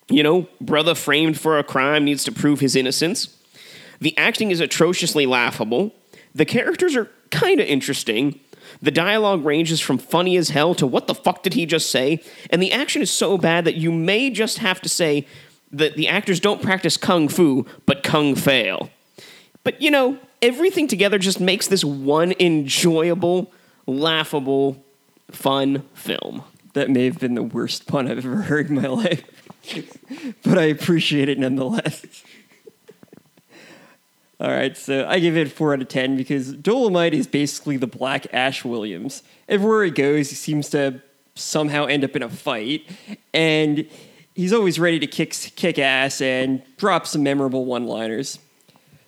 You 0.09 0.21
know, 0.21 0.47
brother 0.59 0.95
framed 0.95 1.39
for 1.39 1.57
a 1.57 1.63
crime 1.63 2.03
needs 2.03 2.23
to 2.25 2.31
prove 2.31 2.59
his 2.59 2.75
innocence. 2.75 3.37
The 3.99 4.17
acting 4.17 4.51
is 4.51 4.59
atrociously 4.59 5.25
laughable. 5.25 5.93
The 6.35 6.45
characters 6.45 6.95
are 6.95 7.09
kind 7.31 7.59
of 7.59 7.67
interesting. 7.67 8.39
The 8.81 8.91
dialogue 8.91 9.45
ranges 9.45 9.79
from 9.79 9.97
funny 9.97 10.37
as 10.37 10.49
hell 10.49 10.75
to 10.75 10.87
what 10.87 11.07
the 11.07 11.15
fuck 11.15 11.43
did 11.43 11.53
he 11.53 11.65
just 11.65 11.89
say? 11.89 12.21
And 12.49 12.61
the 12.61 12.71
action 12.71 13.01
is 13.01 13.11
so 13.11 13.37
bad 13.37 13.65
that 13.65 13.75
you 13.75 13.91
may 13.91 14.29
just 14.29 14.59
have 14.59 14.81
to 14.81 14.89
say 14.89 15.25
that 15.71 15.95
the 15.95 16.07
actors 16.07 16.39
don't 16.39 16.61
practice 16.61 16.97
kung 16.97 17.27
fu, 17.27 17.65
but 17.85 18.03
kung 18.03 18.35
fail. 18.35 18.89
But 19.63 19.81
you 19.81 19.89
know, 19.91 20.17
everything 20.41 20.87
together 20.87 21.17
just 21.17 21.39
makes 21.39 21.67
this 21.67 21.83
one 21.83 22.33
enjoyable, 22.39 23.51
laughable, 23.85 24.83
fun 25.31 25.83
film. 25.93 26.43
That 26.73 26.89
may 26.89 27.05
have 27.05 27.19
been 27.19 27.35
the 27.35 27.43
worst 27.43 27.87
pun 27.87 28.09
I've 28.09 28.25
ever 28.25 28.43
heard 28.43 28.69
in 28.69 28.75
my 28.75 28.87
life, 28.87 29.23
but 30.43 30.57
I 30.57 30.63
appreciate 30.63 31.29
it 31.29 31.39
nonetheless. 31.39 32.05
All 34.43 34.49
right, 34.49 34.75
so 34.75 35.07
I 35.07 35.19
give 35.19 35.37
it 35.37 35.49
four 35.53 35.71
out 35.71 35.81
of 35.81 35.87
ten 35.87 36.17
because 36.17 36.51
Dolomite 36.51 37.13
is 37.13 37.27
basically 37.27 37.77
the 37.77 37.87
Black 37.87 38.27
Ash 38.33 38.65
Williams. 38.65 39.23
Everywhere 39.47 39.85
he 39.85 39.91
goes, 39.91 40.29
he 40.29 40.35
seems 40.35 40.67
to 40.71 41.01
somehow 41.33 41.85
end 41.85 42.03
up 42.03 42.13
in 42.13 42.23
a 42.23 42.27
fight, 42.27 42.85
and 43.33 43.87
he's 44.35 44.51
always 44.51 44.79
ready 44.79 44.99
to 44.99 45.07
kick 45.07 45.33
kick 45.55 45.79
ass 45.79 46.19
and 46.19 46.61
drop 46.75 47.07
some 47.07 47.23
memorable 47.23 47.63
one-liners. 47.63 48.37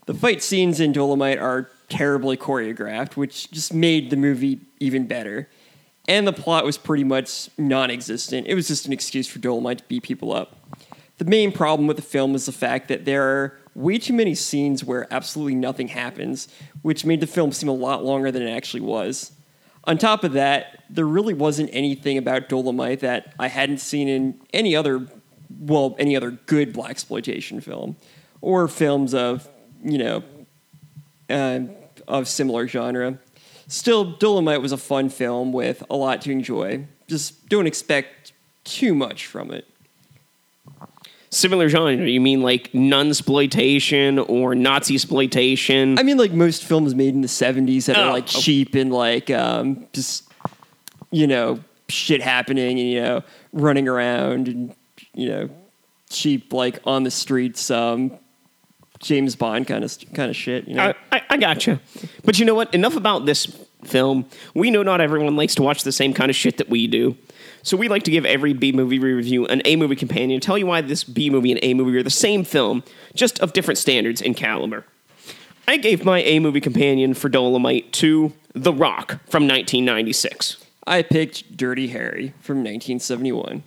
The 0.06 0.14
fight 0.14 0.42
scenes 0.42 0.80
in 0.80 0.94
Dolomite 0.94 1.40
are 1.40 1.70
terribly 1.90 2.38
choreographed, 2.38 3.18
which 3.18 3.52
just 3.52 3.74
made 3.74 4.12
the 4.12 4.16
movie 4.16 4.62
even 4.80 5.06
better. 5.06 5.50
And 6.08 6.26
the 6.26 6.34
plot 6.34 6.64
was 6.64 6.78
pretty 6.78 7.04
much 7.04 7.50
non 7.58 7.92
existent. 7.92 8.48
It 8.48 8.56
was 8.56 8.70
just 8.70 8.86
an 8.86 8.94
excuse 8.94 9.28
for 9.28 9.40
Dolomite 9.40 9.80
to 9.80 9.84
beat 9.90 10.04
people 10.04 10.32
up. 10.32 10.56
The 11.18 11.26
main 11.26 11.52
problem 11.52 11.88
with 11.88 11.98
the 11.98 12.04
film 12.04 12.36
is 12.36 12.46
the 12.46 12.54
fact 12.54 12.88
that 12.88 13.04
there 13.04 13.24
are 13.24 13.60
way 13.76 13.98
too 13.98 14.14
many 14.14 14.34
scenes 14.34 14.84
where 14.84 15.06
absolutely 15.12 15.56
nothing 15.56 15.90
happens, 15.90 16.48
which 16.82 17.06
made 17.06 17.20
the 17.20 17.28
film 17.28 17.52
seem 17.52 17.70
a 17.70 17.74
lot 17.74 18.04
longer 18.04 18.32
than 18.32 18.42
it 18.42 18.50
actually 18.50 18.82
was. 18.82 19.34
On 19.84 19.98
top 19.98 20.24
of 20.24 20.34
that, 20.34 20.84
there 20.90 21.06
really 21.06 21.34
wasn't 21.34 21.70
anything 21.74 22.18
about 22.18 22.50
Dolomite 22.50 23.02
that 23.02 23.36
I 23.38 23.48
hadn't 23.50 23.78
seen 23.80 24.08
in 24.08 24.42
any 24.54 24.76
other, 24.76 25.08
well, 25.60 25.96
any 26.00 26.16
other 26.16 26.32
good 26.32 26.74
black 26.74 26.92
exploitation 26.92 27.62
film, 27.62 27.98
or 28.42 28.68
films 28.68 29.14
of, 29.14 29.48
you 29.84 29.98
know, 29.98 30.24
uh, 31.30 31.60
of 32.08 32.28
similar 32.28 32.68
genre. 32.68 33.20
Still, 33.68 34.06
Dolomite 34.06 34.62
was 34.62 34.72
a 34.72 34.78
fun 34.78 35.10
film 35.10 35.52
with 35.52 35.84
a 35.90 35.96
lot 35.96 36.22
to 36.22 36.32
enjoy. 36.32 36.86
Just 37.08 37.50
don't 37.50 37.68
expect 37.68 38.34
too 38.64 38.96
much 38.96 39.28
from 39.28 39.52
it. 39.52 39.68
Similar 41.36 41.68
genre, 41.68 41.94
you 42.08 42.22
mean 42.22 42.42
like 42.42 42.74
nun-sploitation 42.74 44.24
or 44.30 44.56
Nazi 44.56 44.96
exploitation? 44.96 46.00
I 46.00 46.04
mean, 46.04 46.18
like 46.18 46.32
most 46.32 46.64
films 46.64 46.96
made 46.96 47.14
in 47.14 47.22
the 47.22 47.28
'70s 47.28 47.86
that 47.86 47.98
Oh, 47.98 48.04
are 48.04 48.14
like 48.14 48.26
cheap 48.26 48.74
and 48.76 48.92
like 48.94 49.30
um, 49.30 49.86
just 49.92 50.30
you 51.12 51.28
know 51.28 51.60
shit 51.90 52.22
happening 52.22 52.80
and 52.80 52.90
you 52.90 53.02
know 53.02 53.24
running 53.52 53.88
around 53.90 54.48
and 54.48 54.76
you 55.14 55.28
know 55.30 55.50
cheap, 56.10 56.54
like 56.54 56.80
on 56.86 57.04
the 57.04 57.12
streets, 57.12 57.70
um, 57.70 58.12
James 59.00 59.36
Bond 59.36 59.68
kind 59.68 59.84
of 59.84 59.94
kind 60.14 60.30
of 60.30 60.38
shit. 60.38 60.68
You 60.70 60.76
know, 60.76 60.94
I, 61.12 61.18
I, 61.18 61.22
I 61.32 61.38
gotcha. 61.38 61.82
But 62.24 62.40
you 62.40 62.46
know 62.46 62.56
what? 62.56 62.74
Enough 62.74 62.96
about 62.96 63.26
this 63.26 63.46
film. 63.84 64.26
We 64.54 64.72
know 64.72 64.84
not 64.84 65.02
everyone 65.02 65.36
likes 65.36 65.56
to 65.56 65.64
watch 65.64 65.84
the 65.84 65.92
same 65.92 66.14
kind 66.14 66.30
of 66.30 66.36
shit 66.36 66.58
that 66.58 66.70
we 66.70 66.88
do. 66.88 67.18
So 67.66 67.76
we 67.76 67.88
like 67.88 68.04
to 68.04 68.12
give 68.12 68.28
every 68.28 68.54
B 68.54 68.72
movie 68.72 69.00
review 69.00 69.48
an 69.48 69.64
A 69.66 69.76
movie 69.76 69.96
companion, 69.96 70.40
to 70.40 70.46
tell 70.46 70.56
you 70.56 70.68
why 70.68 70.82
this 70.82 71.04
B 71.04 71.32
movie 71.32 71.50
and 71.50 71.60
A 71.64 71.74
movie 71.74 71.98
are 71.98 72.04
the 72.04 72.12
same 72.12 72.44
film, 72.44 72.84
just 73.16 73.40
of 73.40 73.54
different 73.54 73.80
standards 73.80 74.22
and 74.22 74.38
caliber. 74.38 74.86
I 75.68 75.78
gave 75.78 76.06
my 76.06 76.22
A 76.22 76.38
movie 76.38 76.62
companion 76.62 77.16
for 77.16 77.28
Dolomite 77.28 77.92
to 77.94 78.34
The 78.54 78.72
Rock 78.72 79.14
from 79.28 79.48
1996. 79.48 80.64
I 80.86 81.02
picked 81.02 81.58
Dirty 81.58 81.88
Harry 81.88 82.36
from 82.40 82.58
1971. 82.58 83.64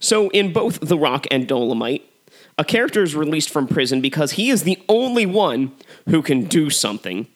So, 0.00 0.28
in 0.30 0.52
both 0.52 0.80
The 0.80 0.98
Rock 0.98 1.28
and 1.30 1.46
Dolomite, 1.46 2.02
a 2.58 2.64
character 2.64 3.04
is 3.04 3.14
released 3.14 3.50
from 3.50 3.68
prison 3.68 4.00
because 4.00 4.32
he 4.32 4.50
is 4.50 4.64
the 4.64 4.82
only 4.88 5.24
one 5.24 5.70
who 6.08 6.20
can 6.20 6.46
do 6.46 6.68
something. 6.68 7.28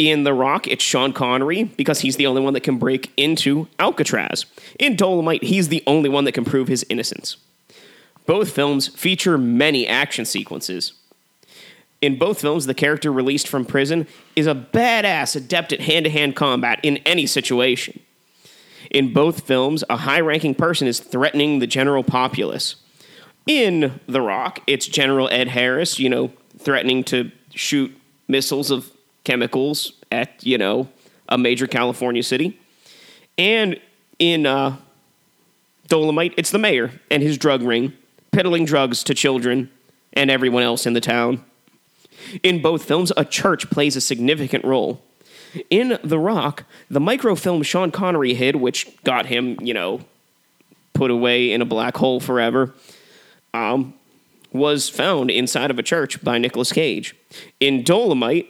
In 0.00 0.24
The 0.24 0.32
Rock, 0.32 0.66
it's 0.66 0.82
Sean 0.82 1.12
Connery 1.12 1.64
because 1.64 2.00
he's 2.00 2.16
the 2.16 2.26
only 2.26 2.40
one 2.40 2.54
that 2.54 2.62
can 2.62 2.78
break 2.78 3.12
into 3.18 3.68
Alcatraz. 3.78 4.46
In 4.78 4.96
Dolomite, 4.96 5.44
he's 5.44 5.68
the 5.68 5.84
only 5.86 6.08
one 6.08 6.24
that 6.24 6.32
can 6.32 6.46
prove 6.46 6.68
his 6.68 6.86
innocence. 6.88 7.36
Both 8.24 8.50
films 8.50 8.88
feature 8.88 9.36
many 9.36 9.86
action 9.86 10.24
sequences. 10.24 10.94
In 12.00 12.16
both 12.16 12.40
films, 12.40 12.64
the 12.64 12.72
character 12.72 13.12
released 13.12 13.46
from 13.46 13.66
prison 13.66 14.06
is 14.34 14.46
a 14.46 14.54
badass 14.54 15.36
adept 15.36 15.70
at 15.70 15.82
hand 15.82 16.04
to 16.06 16.10
hand 16.10 16.34
combat 16.34 16.80
in 16.82 16.96
any 16.98 17.26
situation. 17.26 18.00
In 18.90 19.12
both 19.12 19.42
films, 19.42 19.84
a 19.90 19.98
high 19.98 20.20
ranking 20.20 20.54
person 20.54 20.88
is 20.88 20.98
threatening 20.98 21.58
the 21.58 21.66
general 21.66 22.02
populace. 22.02 22.76
In 23.46 24.00
The 24.06 24.22
Rock, 24.22 24.60
it's 24.66 24.86
General 24.86 25.28
Ed 25.30 25.48
Harris, 25.48 25.98
you 25.98 26.08
know, 26.08 26.32
threatening 26.56 27.04
to 27.04 27.30
shoot 27.54 27.94
missiles 28.28 28.70
of 28.70 28.90
chemicals 29.24 29.92
at, 30.10 30.44
you 30.44 30.58
know, 30.58 30.88
a 31.28 31.38
major 31.38 31.66
California 31.66 32.22
city. 32.22 32.58
And 33.38 33.80
in 34.18 34.46
uh, 34.46 34.76
Dolomite, 35.88 36.34
it's 36.36 36.50
the 36.50 36.58
mayor 36.58 36.92
and 37.10 37.22
his 37.22 37.38
drug 37.38 37.62
ring, 37.62 37.92
peddling 38.32 38.64
drugs 38.64 39.02
to 39.04 39.14
children 39.14 39.70
and 40.12 40.30
everyone 40.30 40.62
else 40.62 40.86
in 40.86 40.92
the 40.92 41.00
town. 41.00 41.44
In 42.42 42.60
both 42.60 42.84
films, 42.84 43.12
a 43.16 43.24
church 43.24 43.70
plays 43.70 43.96
a 43.96 44.00
significant 44.00 44.64
role. 44.64 45.02
In 45.68 45.98
The 46.04 46.18
Rock, 46.18 46.64
the 46.88 47.00
microfilm 47.00 47.62
Sean 47.62 47.90
Connery 47.90 48.34
hid, 48.34 48.56
which 48.56 49.02
got 49.02 49.26
him, 49.26 49.56
you 49.60 49.74
know, 49.74 50.02
put 50.92 51.10
away 51.10 51.50
in 51.50 51.62
a 51.62 51.64
black 51.64 51.96
hole 51.96 52.20
forever, 52.20 52.74
um, 53.54 53.94
was 54.52 54.88
found 54.88 55.30
inside 55.30 55.70
of 55.70 55.78
a 55.78 55.82
church 55.82 56.22
by 56.22 56.38
Nicolas 56.38 56.72
Cage. 56.72 57.16
In 57.58 57.82
Dolomite, 57.82 58.48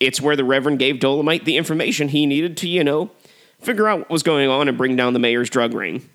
it's 0.00 0.20
where 0.20 0.36
the 0.36 0.44
Reverend 0.44 0.78
gave 0.78 1.00
Dolomite 1.00 1.44
the 1.44 1.56
information 1.56 2.08
he 2.08 2.26
needed 2.26 2.56
to, 2.58 2.68
you 2.68 2.84
know, 2.84 3.10
figure 3.60 3.88
out 3.88 4.00
what 4.00 4.10
was 4.10 4.22
going 4.22 4.48
on 4.48 4.68
and 4.68 4.78
bring 4.78 4.96
down 4.96 5.12
the 5.12 5.18
mayor's 5.18 5.50
drug 5.50 5.74
ring. 5.74 6.08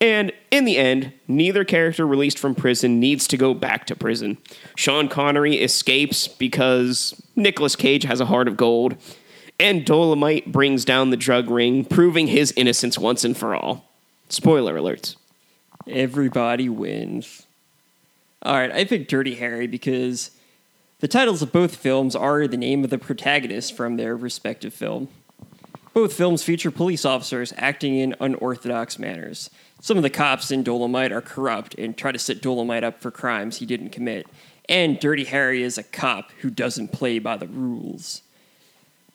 And 0.00 0.32
in 0.50 0.64
the 0.64 0.76
end, 0.76 1.12
neither 1.28 1.64
character 1.64 2.06
released 2.06 2.38
from 2.38 2.54
prison 2.54 3.00
needs 3.00 3.26
to 3.28 3.36
go 3.36 3.54
back 3.54 3.86
to 3.86 3.96
prison. 3.96 4.38
Sean 4.76 5.08
Connery 5.08 5.56
escapes 5.56 6.28
because 6.28 7.20
Nicolas 7.36 7.76
Cage 7.76 8.02
has 8.02 8.20
a 8.20 8.26
heart 8.26 8.48
of 8.48 8.56
gold, 8.56 8.96
and 9.58 9.86
Dolomite 9.86 10.50
brings 10.50 10.84
down 10.84 11.10
the 11.10 11.16
drug 11.16 11.48
ring, 11.48 11.84
proving 11.84 12.26
his 12.26 12.52
innocence 12.56 12.98
once 12.98 13.24
and 13.24 13.36
for 13.36 13.54
all. 13.54 13.88
Spoiler 14.28 14.74
alerts. 14.74 15.16
Everybody 15.86 16.68
wins. 16.68 17.46
All 18.42 18.54
right, 18.54 18.72
I 18.72 18.84
picked 18.84 19.10
Dirty 19.10 19.36
Harry 19.36 19.66
because 19.66 20.32
the 21.00 21.08
titles 21.08 21.42
of 21.42 21.52
both 21.52 21.76
films 21.76 22.14
are 22.16 22.46
the 22.46 22.56
name 22.56 22.84
of 22.84 22.90
the 22.90 22.98
protagonist 22.98 23.76
from 23.76 23.96
their 23.96 24.16
respective 24.16 24.72
film. 24.72 25.08
Both 25.92 26.14
films 26.14 26.42
feature 26.42 26.70
police 26.70 27.04
officers 27.04 27.52
acting 27.56 27.96
in 27.96 28.16
unorthodox 28.18 28.98
manners. 28.98 29.48
Some 29.80 29.96
of 29.96 30.02
the 30.02 30.10
cops 30.10 30.50
in 30.50 30.62
Dolomite 30.62 31.12
are 31.12 31.20
corrupt 31.20 31.74
and 31.76 31.96
try 31.96 32.10
to 32.10 32.18
set 32.18 32.42
Dolomite 32.42 32.82
up 32.82 33.00
for 33.00 33.10
crimes 33.10 33.58
he 33.58 33.66
didn't 33.66 33.90
commit. 33.90 34.26
And 34.68 34.98
Dirty 34.98 35.24
Harry 35.24 35.62
is 35.62 35.78
a 35.78 35.82
cop 35.82 36.32
who 36.40 36.50
doesn't 36.50 36.88
play 36.88 37.18
by 37.18 37.36
the 37.36 37.46
rules. 37.46 38.22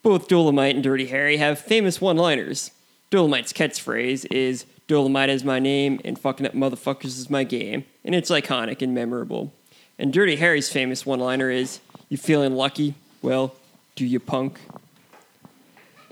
Both 0.03 0.27
Dolomite 0.27 0.75
and 0.75 0.83
Dirty 0.83 1.07
Harry 1.07 1.37
have 1.37 1.59
famous 1.59 1.99
one 1.99 2.17
liners. 2.17 2.71
Dolomite's 3.09 3.51
catchphrase 3.51 4.25
is 4.31 4.65
Dolomite 4.87 5.29
is 5.29 5.43
my 5.43 5.59
name 5.59 5.99
and 6.05 6.17
fucking 6.17 6.45
up 6.45 6.53
motherfuckers 6.53 7.05
is 7.05 7.29
my 7.29 7.43
game, 7.43 7.85
and 8.05 8.15
it's 8.15 8.31
iconic 8.31 8.81
and 8.81 8.93
memorable. 8.93 9.53
And 9.99 10.13
Dirty 10.13 10.37
Harry's 10.37 10.69
famous 10.69 11.05
one 11.05 11.19
liner 11.19 11.51
is 11.51 11.81
You 12.07 12.17
feeling 12.17 12.55
lucky? 12.55 12.95
Well, 13.21 13.53
do 13.95 14.05
you 14.05 14.19
punk? 14.19 14.59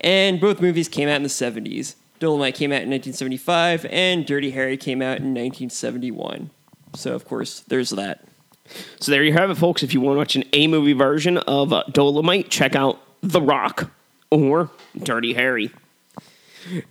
And 0.01 0.41
both 0.41 0.61
movies 0.61 0.89
came 0.89 1.07
out 1.07 1.15
in 1.15 1.23
the 1.23 1.29
70s. 1.29 1.95
Dolomite 2.19 2.55
came 2.55 2.71
out 2.71 2.83
in 2.83 2.89
1975, 2.89 3.85
and 3.89 4.25
Dirty 4.25 4.51
Harry 4.51 4.75
came 4.75 5.01
out 5.01 5.19
in 5.19 5.33
1971. 5.33 6.49
So, 6.95 7.15
of 7.15 7.25
course, 7.25 7.61
there's 7.61 7.91
that. 7.91 8.25
So 8.99 9.11
there 9.11 9.23
you 9.23 9.33
have 9.33 9.49
it, 9.49 9.55
folks. 9.55 9.83
If 9.83 9.93
you 9.93 10.01
want 10.01 10.15
to 10.15 10.17
watch 10.17 10.35
an 10.35 10.43
A 10.51 10.67
movie 10.67 10.93
version 10.93 11.37
of 11.37 11.71
uh, 11.71 11.83
Dolomite, 11.91 12.49
check 12.49 12.75
out 12.75 12.99
The 13.21 13.41
Rock 13.41 13.89
or 14.29 14.69
Dirty 15.01 15.33
Harry. 15.33 15.71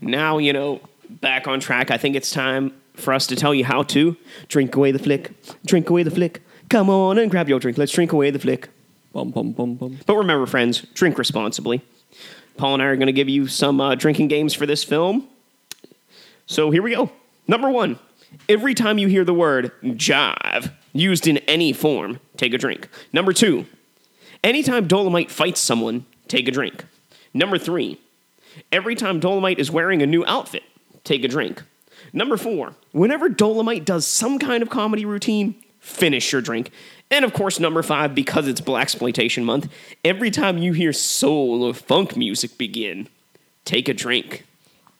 Now, 0.00 0.38
you 0.38 0.54
know, 0.54 0.80
back 1.10 1.46
on 1.46 1.60
track, 1.60 1.90
I 1.90 1.98
think 1.98 2.16
it's 2.16 2.30
time 2.30 2.72
for 2.94 3.12
us 3.12 3.26
to 3.26 3.36
tell 3.36 3.54
you 3.54 3.64
how 3.64 3.82
to 3.82 4.16
drink 4.48 4.74
away 4.74 4.92
the 4.92 4.98
flick. 4.98 5.32
Drink 5.66 5.90
away 5.90 6.02
the 6.02 6.10
flick. 6.10 6.40
Come 6.68 6.90
on 6.90 7.18
and 7.18 7.30
grab 7.30 7.48
your 7.48 7.60
drink. 7.60 7.78
Let's 7.78 7.92
drink 7.92 8.12
away 8.12 8.30
the 8.30 8.38
flick. 8.38 8.68
Bum, 9.12 9.30
bum, 9.30 9.52
bum, 9.52 9.76
bum. 9.76 9.98
But 10.04 10.16
remember, 10.16 10.46
friends, 10.46 10.80
drink 10.94 11.18
responsibly. 11.18 11.80
Paul 12.56 12.74
and 12.74 12.82
I 12.82 12.86
are 12.86 12.96
going 12.96 13.06
to 13.06 13.12
give 13.12 13.28
you 13.28 13.46
some 13.46 13.80
uh, 13.80 13.94
drinking 13.94 14.28
games 14.28 14.54
for 14.54 14.66
this 14.66 14.82
film. 14.82 15.28
So 16.46 16.70
here 16.70 16.82
we 16.82 16.94
go. 16.94 17.10
Number 17.48 17.70
one 17.70 17.98
every 18.48 18.74
time 18.74 18.98
you 18.98 19.08
hear 19.08 19.24
the 19.24 19.34
word 19.34 19.72
jive 19.82 20.72
used 20.92 21.26
in 21.26 21.38
any 21.38 21.72
form, 21.72 22.20
take 22.36 22.52
a 22.54 22.58
drink. 22.58 22.88
Number 23.12 23.32
two, 23.32 23.66
anytime 24.42 24.86
Dolomite 24.86 25.30
fights 25.30 25.60
someone, 25.60 26.06
take 26.28 26.48
a 26.48 26.50
drink. 26.50 26.84
Number 27.32 27.58
three, 27.58 28.00
every 28.72 28.94
time 28.94 29.20
Dolomite 29.20 29.58
is 29.58 29.70
wearing 29.70 30.02
a 30.02 30.06
new 30.06 30.24
outfit, 30.26 30.64
take 31.04 31.24
a 31.24 31.28
drink. 31.28 31.62
Number 32.12 32.36
four, 32.36 32.74
whenever 32.92 33.28
Dolomite 33.28 33.84
does 33.84 34.06
some 34.06 34.38
kind 34.38 34.62
of 34.62 34.70
comedy 34.70 35.04
routine, 35.04 35.54
finish 35.86 36.32
your 36.32 36.42
drink. 36.42 36.70
And 37.10 37.24
of 37.24 37.32
course, 37.32 37.60
number 37.60 37.82
five, 37.82 38.14
because 38.14 38.48
it's 38.48 38.60
Black 38.60 38.82
Exploitation 38.82 39.44
Month, 39.44 39.72
every 40.04 40.30
time 40.30 40.58
you 40.58 40.72
hear 40.72 40.92
soul 40.92 41.62
or 41.62 41.72
funk 41.72 42.16
music 42.16 42.58
begin, 42.58 43.08
take 43.64 43.88
a 43.88 43.94
drink. 43.94 44.44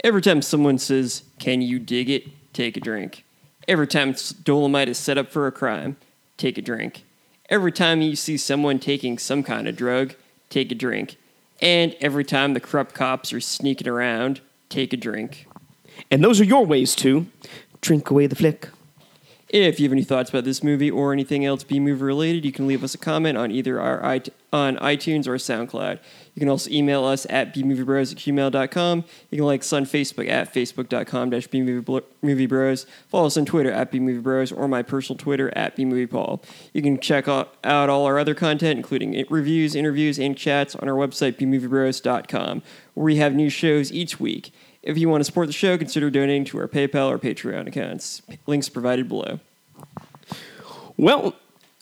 Every 0.04 0.22
time 0.22 0.40
someone 0.40 0.78
says, 0.78 1.24
Can 1.38 1.60
you 1.62 1.78
dig 1.78 2.08
it? 2.08 2.28
Take 2.52 2.76
a 2.76 2.80
drink. 2.80 3.24
Every 3.66 3.88
time 3.88 4.14
Dolomite 4.44 4.88
is 4.88 4.98
set 4.98 5.18
up 5.18 5.30
for 5.32 5.48
a 5.48 5.52
crime, 5.52 5.96
take 6.36 6.56
a 6.56 6.62
drink. 6.62 7.04
Every 7.50 7.72
time 7.72 8.00
you 8.00 8.14
see 8.14 8.36
someone 8.36 8.78
taking 8.78 9.18
some 9.18 9.42
kind 9.42 9.66
of 9.66 9.76
drug, 9.76 10.14
take 10.48 10.70
a 10.70 10.76
drink. 10.76 11.16
And 11.60 11.96
every 12.00 12.24
time 12.24 12.54
the 12.54 12.60
corrupt 12.60 12.94
cops 12.94 13.32
are 13.32 13.40
sneaking 13.40 13.88
around, 13.88 14.40
take 14.68 14.92
a 14.92 14.96
drink. 14.96 15.46
And 16.10 16.22
those 16.22 16.40
are 16.40 16.44
your 16.44 16.64
ways 16.64 16.94
to 16.96 17.26
drink 17.80 18.10
away 18.10 18.26
the 18.26 18.36
flick. 18.36 18.68
If 19.48 19.78
you 19.78 19.84
have 19.84 19.92
any 19.92 20.02
thoughts 20.02 20.30
about 20.30 20.42
this 20.42 20.64
movie 20.64 20.90
or 20.90 21.12
anything 21.12 21.44
else 21.44 21.62
B 21.62 21.78
movie 21.78 22.02
related, 22.02 22.44
you 22.44 22.50
can 22.50 22.66
leave 22.66 22.82
us 22.82 22.94
a 22.94 22.98
comment 22.98 23.38
on 23.38 23.52
either 23.52 23.80
our 23.80 24.02
on 24.52 24.76
iTunes 24.78 25.28
or 25.28 25.36
SoundCloud. 25.36 26.00
You 26.34 26.40
can 26.40 26.48
also 26.48 26.68
email 26.70 27.04
us 27.04 27.26
at 27.30 27.54
bmoviebros 27.54 28.12
at 28.12 28.18
gmail.com. 28.18 29.04
You 29.30 29.38
can 29.38 29.46
like 29.46 29.60
us 29.60 29.72
on 29.72 29.84
Facebook 29.84 30.28
at 30.28 30.52
facebook.com 30.52 31.30
dash 31.30 31.48
bmoviebros. 31.48 32.86
Follow 33.08 33.26
us 33.26 33.36
on 33.36 33.44
Twitter 33.44 33.70
at 33.70 33.92
bmoviebros 33.92 34.56
or 34.56 34.66
my 34.66 34.82
personal 34.82 35.16
Twitter 35.16 35.56
at 35.56 35.76
bmoviepaul. 35.76 36.42
You 36.72 36.82
can 36.82 36.98
check 36.98 37.28
out 37.28 37.54
all 37.64 38.04
our 38.04 38.18
other 38.18 38.34
content, 38.34 38.78
including 38.78 39.24
reviews, 39.30 39.76
interviews, 39.76 40.18
and 40.18 40.36
chats 40.36 40.74
on 40.74 40.88
our 40.88 40.96
website 40.96 41.36
bmoviebros.com, 41.36 42.62
where 42.94 43.04
we 43.04 43.16
have 43.16 43.32
new 43.32 43.48
shows 43.48 43.92
each 43.92 44.18
week. 44.18 44.52
If 44.86 44.96
you 44.96 45.08
want 45.08 45.20
to 45.20 45.24
support 45.24 45.48
the 45.48 45.52
show, 45.52 45.76
consider 45.76 46.10
donating 46.10 46.44
to 46.46 46.58
our 46.58 46.68
PayPal 46.68 47.08
or 47.08 47.18
Patreon 47.18 47.66
accounts. 47.66 48.22
Links 48.46 48.68
provided 48.68 49.08
below. 49.08 49.40
Well, 50.96 51.34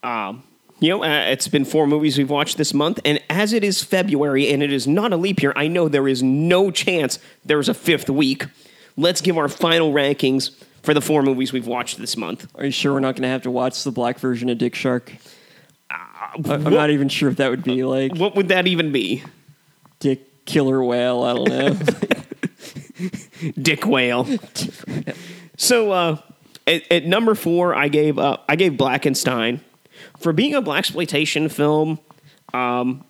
um, 0.02 0.42
you 0.80 0.88
know, 0.88 1.04
uh, 1.04 1.26
it's 1.26 1.46
been 1.46 1.66
four 1.66 1.86
movies 1.86 2.16
we've 2.16 2.30
watched 2.30 2.56
this 2.56 2.72
month, 2.72 3.00
and 3.04 3.20
as 3.28 3.52
it 3.52 3.62
is 3.62 3.84
February 3.84 4.50
and 4.50 4.62
it 4.62 4.72
is 4.72 4.86
not 4.86 5.12
a 5.12 5.18
leap 5.18 5.42
year, 5.42 5.52
I 5.54 5.68
know 5.68 5.86
there 5.86 6.08
is 6.08 6.22
no 6.22 6.70
chance 6.70 7.18
there's 7.44 7.68
a 7.68 7.74
fifth 7.74 8.08
week. 8.08 8.46
Let's 8.96 9.20
give 9.20 9.36
our 9.36 9.50
final 9.50 9.92
rankings 9.92 10.54
for 10.82 10.94
the 10.94 11.02
four 11.02 11.22
movies 11.22 11.52
we've 11.52 11.66
watched 11.66 11.98
this 11.98 12.16
month. 12.16 12.46
Are 12.54 12.64
you 12.64 12.70
sure 12.70 12.94
we're 12.94 13.00
not 13.00 13.16
going 13.16 13.22
to 13.22 13.28
have 13.28 13.42
to 13.42 13.50
watch 13.50 13.84
the 13.84 13.92
black 13.92 14.18
version 14.18 14.48
of 14.48 14.56
Dick 14.56 14.74
Shark? 14.74 15.12
Uh, 15.90 15.96
I'm 16.42 16.64
not 16.64 16.88
even 16.88 17.10
sure 17.10 17.28
if 17.28 17.36
that 17.36 17.50
would 17.50 17.64
be 17.64 17.84
like. 17.84 18.16
What 18.16 18.34
would 18.34 18.48
that 18.48 18.66
even 18.66 18.92
be? 18.92 19.22
Dick 20.00 20.46
Killer 20.46 20.82
Whale. 20.82 21.22
I 21.22 21.34
don't 21.34 21.48
know. 21.48 22.20
Dick 23.60 23.86
Whale. 23.86 24.26
so, 25.56 25.92
uh, 25.92 26.16
At, 26.66 26.90
at 26.90 27.04
number 27.06 27.34
four, 27.34 27.74
I 27.74 27.88
gave 27.88 28.18
uh, 28.18 28.38
I 28.48 28.56
gave 28.56 28.72
Blackenstein 28.72 29.60
for 30.18 30.32
being 30.32 30.54
a 30.54 30.62
black 30.62 30.78
exploitation 30.80 31.48
film. 31.48 31.98
Um, 32.52 33.04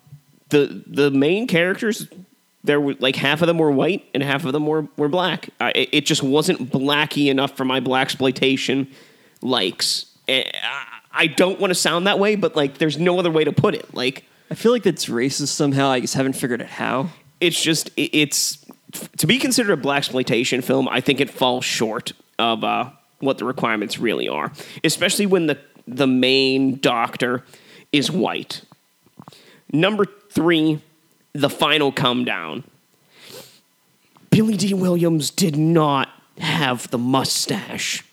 the 0.49 0.83
the 0.87 1.11
main 1.11 1.47
characters 1.47 2.07
there 2.63 2.81
were 2.81 2.95
like 2.99 3.15
half 3.15 3.41
of 3.41 3.47
them 3.47 3.57
were 3.59 3.71
white 3.71 4.05
and 4.13 4.23
half 4.23 4.43
of 4.45 4.51
them 4.53 4.65
were 4.67 4.87
were 4.97 5.07
black. 5.07 5.49
Uh, 5.61 5.71
it, 5.75 5.89
it 5.91 6.05
just 6.05 6.23
wasn't 6.23 6.71
blacky 6.71 7.27
enough 7.29 7.55
for 7.55 7.63
my 7.65 7.79
black 7.79 8.05
exploitation 8.07 8.87
likes. 9.41 10.05
Eh, 10.27 10.43
I- 10.63 10.85
I 11.17 11.27
don't 11.27 11.61
want 11.61 11.71
to 11.71 11.75
sound 11.75 12.07
that 12.07 12.19
way, 12.19 12.35
but 12.35 12.57
like, 12.57 12.77
there's 12.77 12.99
no 12.99 13.17
other 13.19 13.31
way 13.31 13.45
to 13.45 13.53
put 13.53 13.73
it. 13.73 13.93
Like, 13.93 14.25
I 14.51 14.55
feel 14.55 14.73
like 14.73 14.83
that's 14.83 15.05
racist 15.05 15.47
somehow. 15.47 15.87
I 15.87 16.01
just 16.01 16.13
haven't 16.13 16.33
figured 16.33 16.61
out 16.61 16.67
how. 16.67 17.09
it's 17.39 17.61
just 17.63 17.87
it- 17.95 18.09
it's 18.13 18.64
to 19.17 19.27
be 19.27 19.37
considered 19.37 19.73
a 19.73 19.77
black 19.77 19.99
exploitation 19.99 20.61
film. 20.61 20.87
I 20.89 21.01
think 21.01 21.19
it 21.19 21.29
falls 21.29 21.65
short 21.65 22.13
of 22.37 22.63
uh, 22.63 22.89
what 23.19 23.37
the 23.37 23.45
requirements 23.45 23.99
really 23.99 24.27
are, 24.27 24.51
especially 24.83 25.25
when 25.25 25.47
the 25.47 25.57
the 25.87 26.07
main 26.07 26.79
doctor 26.79 27.43
is 27.91 28.09
white. 28.11 28.61
Number 29.71 30.05
three, 30.29 30.81
the 31.33 31.49
final 31.49 31.91
come 31.91 32.25
down. 32.25 32.63
Billy 34.29 34.57
Dee 34.57 34.73
Williams 34.73 35.29
did 35.29 35.55
not 35.55 36.09
have 36.39 36.89
the 36.91 36.97
mustache. 36.97 38.03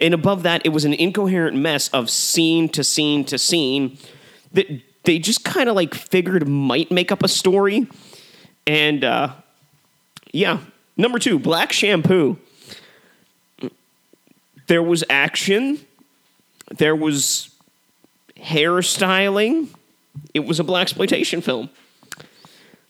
And 0.00 0.12
above 0.12 0.42
that, 0.42 0.62
it 0.64 0.70
was 0.70 0.84
an 0.84 0.92
incoherent 0.92 1.56
mess 1.56 1.88
of 1.88 2.10
scene 2.10 2.68
to 2.70 2.84
scene 2.84 3.24
to 3.26 3.38
scene 3.38 3.98
that 4.52 4.66
they 5.04 5.18
just 5.18 5.44
kind 5.44 5.68
of 5.68 5.76
like 5.76 5.94
figured 5.94 6.46
might 6.48 6.90
make 6.90 7.12
up 7.12 7.22
a 7.22 7.28
story. 7.28 7.86
And 8.66 9.04
uh, 9.04 9.34
yeah, 10.36 10.58
number 10.96 11.18
two, 11.18 11.38
Black 11.38 11.72
Shampoo. 11.72 12.38
There 14.66 14.82
was 14.82 15.04
action, 15.08 15.78
there 16.76 16.96
was 16.96 17.50
hairstyling. 18.36 19.68
It 20.34 20.40
was 20.40 20.58
a 20.58 20.64
black 20.64 20.82
exploitation 20.82 21.40
film. 21.40 21.70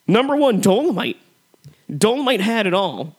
Number 0.07 0.35
one, 0.35 0.61
Dolomite. 0.61 1.17
Dolomite 1.95 2.41
had 2.41 2.67
it 2.67 2.73
all. 2.73 3.15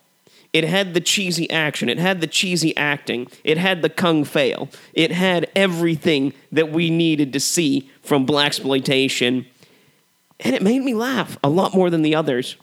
It 0.51 0.63
had 0.63 0.93
the 0.93 1.01
cheesy 1.01 1.49
action. 1.51 1.89
It 1.89 1.99
had 1.99 2.21
the 2.21 2.27
cheesy 2.27 2.75
acting. 2.75 3.27
It 3.43 3.57
had 3.57 3.81
the 3.81 3.89
kung 3.89 4.23
fail. 4.23 4.69
It 4.93 5.11
had 5.11 5.49
everything 5.55 6.33
that 6.51 6.71
we 6.71 6.89
needed 6.89 7.33
to 7.33 7.39
see 7.39 7.89
from 8.01 8.25
black 8.25 8.47
exploitation, 8.47 9.45
and 10.39 10.55
it 10.55 10.63
made 10.63 10.83
me 10.83 10.95
laugh 10.95 11.37
a 11.43 11.49
lot 11.49 11.75
more 11.75 11.89
than 11.89 12.01
the 12.01 12.15
others. 12.15 12.55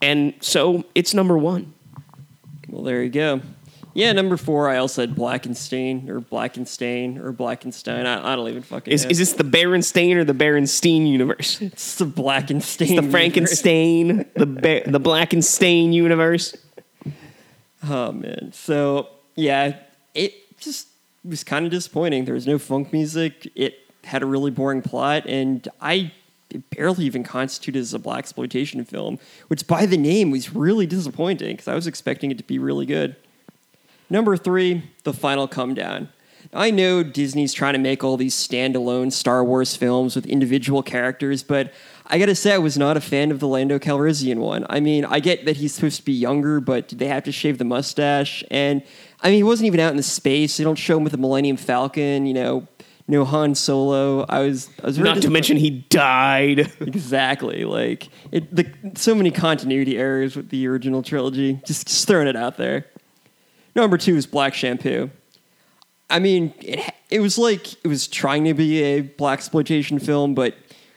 And 0.00 0.34
so 0.40 0.84
it's 0.94 1.14
number 1.14 1.36
one. 1.36 1.74
Well, 2.68 2.82
there 2.82 3.02
you 3.02 3.10
go. 3.10 3.40
Yeah, 3.94 4.12
number 4.12 4.36
four, 4.36 4.68
I 4.68 4.76
also 4.76 5.02
had 5.02 5.16
Blackenstein 5.16 6.08
or 6.08 6.20
Blackenstein 6.20 7.18
or 7.18 7.32
Blackenstein. 7.32 8.06
I, 8.06 8.32
I 8.32 8.36
don't 8.36 8.48
even 8.48 8.62
fucking 8.62 8.92
Is, 8.92 9.04
know. 9.04 9.10
is 9.10 9.18
this 9.18 9.32
the 9.32 9.42
Berenstain 9.42 10.14
or 10.14 10.22
the 10.24 10.34
Berenstein 10.34 11.08
universe? 11.10 11.60
it's 11.60 11.96
the 11.96 12.04
Blackenstein. 12.04 13.02
The. 13.02 13.10
Frankenstein, 13.10 14.26
the 14.36 14.46
Ba- 14.46 14.82
the 14.86 15.00
Blackenstein 15.00 15.92
universe. 15.92 16.54
Oh 17.88 18.10
man. 18.10 18.50
So 18.52 19.08
yeah, 19.36 19.76
it 20.12 20.34
just 20.58 20.88
was 21.24 21.44
kind 21.44 21.64
of 21.64 21.70
disappointing. 21.70 22.24
There 22.24 22.34
was 22.34 22.46
no 22.46 22.58
funk 22.58 22.92
music. 22.92 23.50
It 23.54 23.78
had 24.02 24.22
a 24.24 24.26
really 24.26 24.50
boring 24.50 24.82
plot, 24.82 25.26
and 25.26 25.66
I 25.80 26.10
it 26.50 26.70
barely 26.70 27.04
even 27.04 27.24
constituted 27.24 27.78
as 27.78 27.94
a 27.94 27.98
black 27.98 28.20
exploitation 28.20 28.84
film, 28.84 29.18
which 29.48 29.66
by 29.66 29.86
the 29.86 29.98
name 29.98 30.30
was 30.30 30.54
really 30.54 30.86
disappointing 30.86 31.56
because 31.56 31.68
I 31.68 31.74
was 31.74 31.86
expecting 31.86 32.30
it 32.30 32.38
to 32.38 32.44
be 32.44 32.58
really 32.58 32.86
good. 32.86 33.16
Number 34.10 34.36
three, 34.36 34.84
the 35.04 35.12
final 35.12 35.46
come 35.46 35.74
down. 35.74 36.08
I 36.52 36.70
know 36.70 37.02
Disney's 37.02 37.52
trying 37.52 37.74
to 37.74 37.78
make 37.78 38.02
all 38.02 38.16
these 38.16 38.34
standalone 38.34 39.12
Star 39.12 39.44
Wars 39.44 39.76
films 39.76 40.16
with 40.16 40.24
individual 40.24 40.82
characters, 40.82 41.42
but 41.42 41.74
I 42.06 42.18
gotta 42.18 42.34
say 42.34 42.54
I 42.54 42.58
was 42.58 42.78
not 42.78 42.96
a 42.96 43.02
fan 43.02 43.30
of 43.30 43.38
the 43.38 43.48
Lando 43.48 43.78
Calrissian 43.78 44.38
one. 44.38 44.64
I 44.70 44.80
mean, 44.80 45.04
I 45.04 45.20
get 45.20 45.44
that 45.44 45.58
he's 45.58 45.74
supposed 45.74 45.98
to 45.98 46.04
be 46.04 46.12
younger, 46.12 46.60
but 46.60 46.88
did 46.88 47.00
they 47.00 47.08
have 47.08 47.24
to 47.24 47.32
shave 47.32 47.58
the 47.58 47.66
mustache? 47.66 48.42
And 48.50 48.82
I 49.20 49.28
mean, 49.28 49.36
he 49.36 49.42
wasn't 49.42 49.66
even 49.66 49.80
out 49.80 49.90
in 49.90 49.98
the 49.98 50.02
space. 50.02 50.56
They 50.56 50.64
don't 50.64 50.76
show 50.76 50.96
him 50.96 51.04
with 51.04 51.12
the 51.12 51.18
Millennium 51.18 51.58
Falcon. 51.58 52.24
You 52.24 52.34
know, 52.34 52.68
no 53.08 53.24
Han 53.24 53.54
Solo. 53.54 54.24
I 54.28 54.40
was, 54.40 54.68
I 54.82 54.86
was 54.86 54.98
very 54.98 55.08
Not 55.08 55.22
to 55.22 55.30
mention 55.30 55.56
he 55.56 55.70
died. 55.70 56.72
Exactly. 56.80 57.64
Like 57.64 58.08
it, 58.30 58.54
the 58.54 58.66
so 58.94 59.14
many 59.14 59.30
continuity 59.30 59.98
errors 59.98 60.36
with 60.36 60.50
the 60.50 60.66
original 60.68 61.02
trilogy. 61.02 61.60
Just, 61.64 61.88
just 61.88 62.06
throwing 62.06 62.28
it 62.28 62.36
out 62.36 62.56
there. 62.56 62.86
Number 63.74 63.98
two 63.98 64.16
is 64.16 64.26
Black 64.26 64.54
Shampoo. 64.54 65.10
I 66.10 66.18
mean, 66.18 66.54
it 66.60 66.80
it 67.10 67.20
was 67.20 67.38
like 67.38 67.72
it 67.84 67.88
was 67.88 68.06
trying 68.08 68.44
to 68.44 68.54
be 68.54 68.82
a 68.82 69.00
black 69.00 69.38
exploitation 69.38 69.98
film, 69.98 70.34
but 70.34 70.54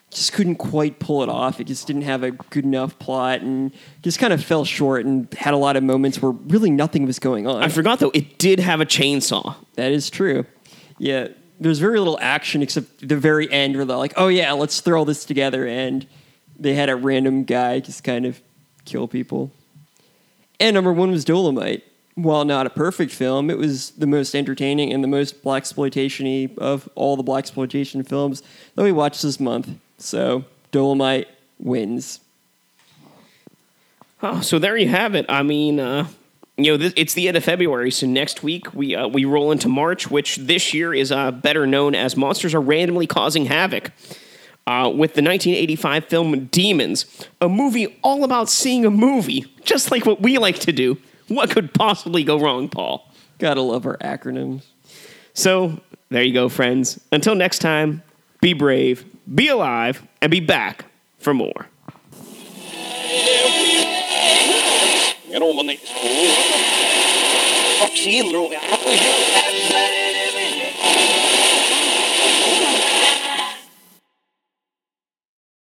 just 0.10 0.34
couldn't 0.34 0.56
quite 0.56 1.00
pull 1.00 1.24
it 1.24 1.30
off. 1.30 1.60
It 1.60 1.66
just 1.66 1.88
didn't 1.88 2.04
have 2.04 2.24
a 2.24 2.32
good 2.32 2.66
enough 2.66 3.00
plot, 3.00 3.42
and 3.42 3.72
just 4.02 4.20
kind 4.20 4.34
of 4.34 4.44
fell 4.44 4.66
short, 4.66 5.06
and 5.06 5.32
had 5.34 5.54
a 5.54 5.58
lot 5.58 5.76
of 5.76 5.84
moments 5.84 6.22
where 6.22 6.32
really 6.32 6.70
nothing 6.70 7.06
was 7.06 7.20
going 7.20 7.48
on. 7.48 7.64
I 7.64 7.68
forgot 7.68 8.00
though, 8.00 8.12
it 8.14 8.38
did 8.38 8.60
have 8.60 8.82
a 8.82 8.86
chainsaw. 8.86 9.56
That 9.76 9.92
is 9.92 10.10
true. 10.10 10.46
Yeah, 10.98 11.30
there's 11.62 11.80
very 11.80 12.00
little 12.00 12.18
action 12.20 12.62
except 12.64 13.08
the 13.08 13.16
very 13.16 13.50
end 13.52 13.76
where 13.76 13.86
they're 13.86 13.96
like, 13.96 14.14
"Oh 14.18 14.28
yeah, 14.28 14.52
let's 14.52 14.82
throw 14.82 15.06
this 15.06 15.24
together," 15.24 15.68
and 15.68 16.06
they 16.60 16.74
had 16.74 16.90
a 16.90 16.96
random 16.96 17.44
guy 17.44 17.80
just 17.80 18.04
kind 18.04 18.26
of 18.26 18.42
kill 18.84 19.08
people. 19.08 19.52
And 20.60 20.74
number 20.74 20.92
one 20.92 21.12
was 21.12 21.24
Dolomite. 21.24 21.84
While 22.16 22.44
not 22.46 22.68
a 22.68 22.70
perfect 22.70 23.14
film, 23.14 23.50
it 23.50 23.58
was 23.58 23.92
the 23.92 24.06
most 24.06 24.36
entertaining 24.36 24.92
and 24.92 25.04
the 25.04 25.08
most 25.08 25.44
black 25.44 25.62
exploitation-y 25.62 26.54
of 26.58 26.90
all 26.94 27.16
the 27.16 27.24
black 27.24 27.40
exploitation 27.44 28.04
films 28.04 28.44
that 28.76 28.84
we 28.84 28.92
watched 28.92 29.22
this 29.22 29.40
month. 29.40 29.70
So 29.98 30.44
Dolomite 30.72 31.30
wins. 31.58 32.20
Oh, 34.22 34.42
so 34.42 34.60
there 34.60 34.78
you 34.78 34.90
have 34.90 35.16
it. 35.16 35.26
I 35.30 35.42
mean, 35.42 35.80
uh, 35.80 36.08
you 36.58 36.72
know, 36.72 36.78
this, 36.78 36.94
it's 36.96 37.14
the 37.14 37.28
end 37.28 37.38
of 37.38 37.44
February, 37.44 37.92
so 37.92 38.06
next 38.06 38.44
week 38.44 38.74
we 38.74 38.96
uh, 38.96 39.08
we 39.08 39.26
roll 39.26 39.52
into 39.52 39.68
March, 39.68 40.12
which 40.12 40.36
this 40.38 40.74
year 40.74 40.94
is 40.94 41.12
uh, 41.12 41.32
better 41.32 41.66
known 41.66 41.96
as 41.96 42.18
Monsters 42.18 42.54
Are 42.54 42.62
Randomly 42.62 43.08
Causing 43.08 43.46
Havoc. 43.46 43.92
Uh, 44.68 44.88
with 44.88 45.16
the 45.16 45.24
1985 45.24 46.06
film 46.06 46.46
Demons, 46.46 47.28
a 47.42 47.50
movie 47.50 47.98
all 48.04 48.24
about 48.24 48.48
seeing 48.48 48.86
a 48.86 48.92
movie, 48.92 49.52
just 49.64 49.90
like 49.90 50.06
what 50.06 50.22
we 50.22 50.38
like 50.38 50.60
to 50.60 50.72
do. 50.72 50.98
What 51.30 51.50
could 51.50 51.74
possibly 51.74 52.24
go 52.24 52.40
wrong, 52.40 52.70
Paul? 52.70 53.10
Gotta 53.40 53.62
love 53.62 53.88
our 53.88 53.98
acronyms. 53.98 54.64
So 55.34 55.82
there 56.10 56.22
you 56.22 56.34
go, 56.34 56.48
friends. 56.48 57.00
Until 57.12 57.34
next 57.34 57.60
time, 57.60 58.04
be 58.40 58.54
brave, 58.54 59.04
be 59.34 59.48
alive, 59.48 60.08
and 60.22 60.30
be 60.30 60.40
back 60.40 60.86
for 61.18 61.34
more. 61.34 61.68
Rådene. 65.40 65.78
Vaksiner 67.82 68.38
og 68.38 68.54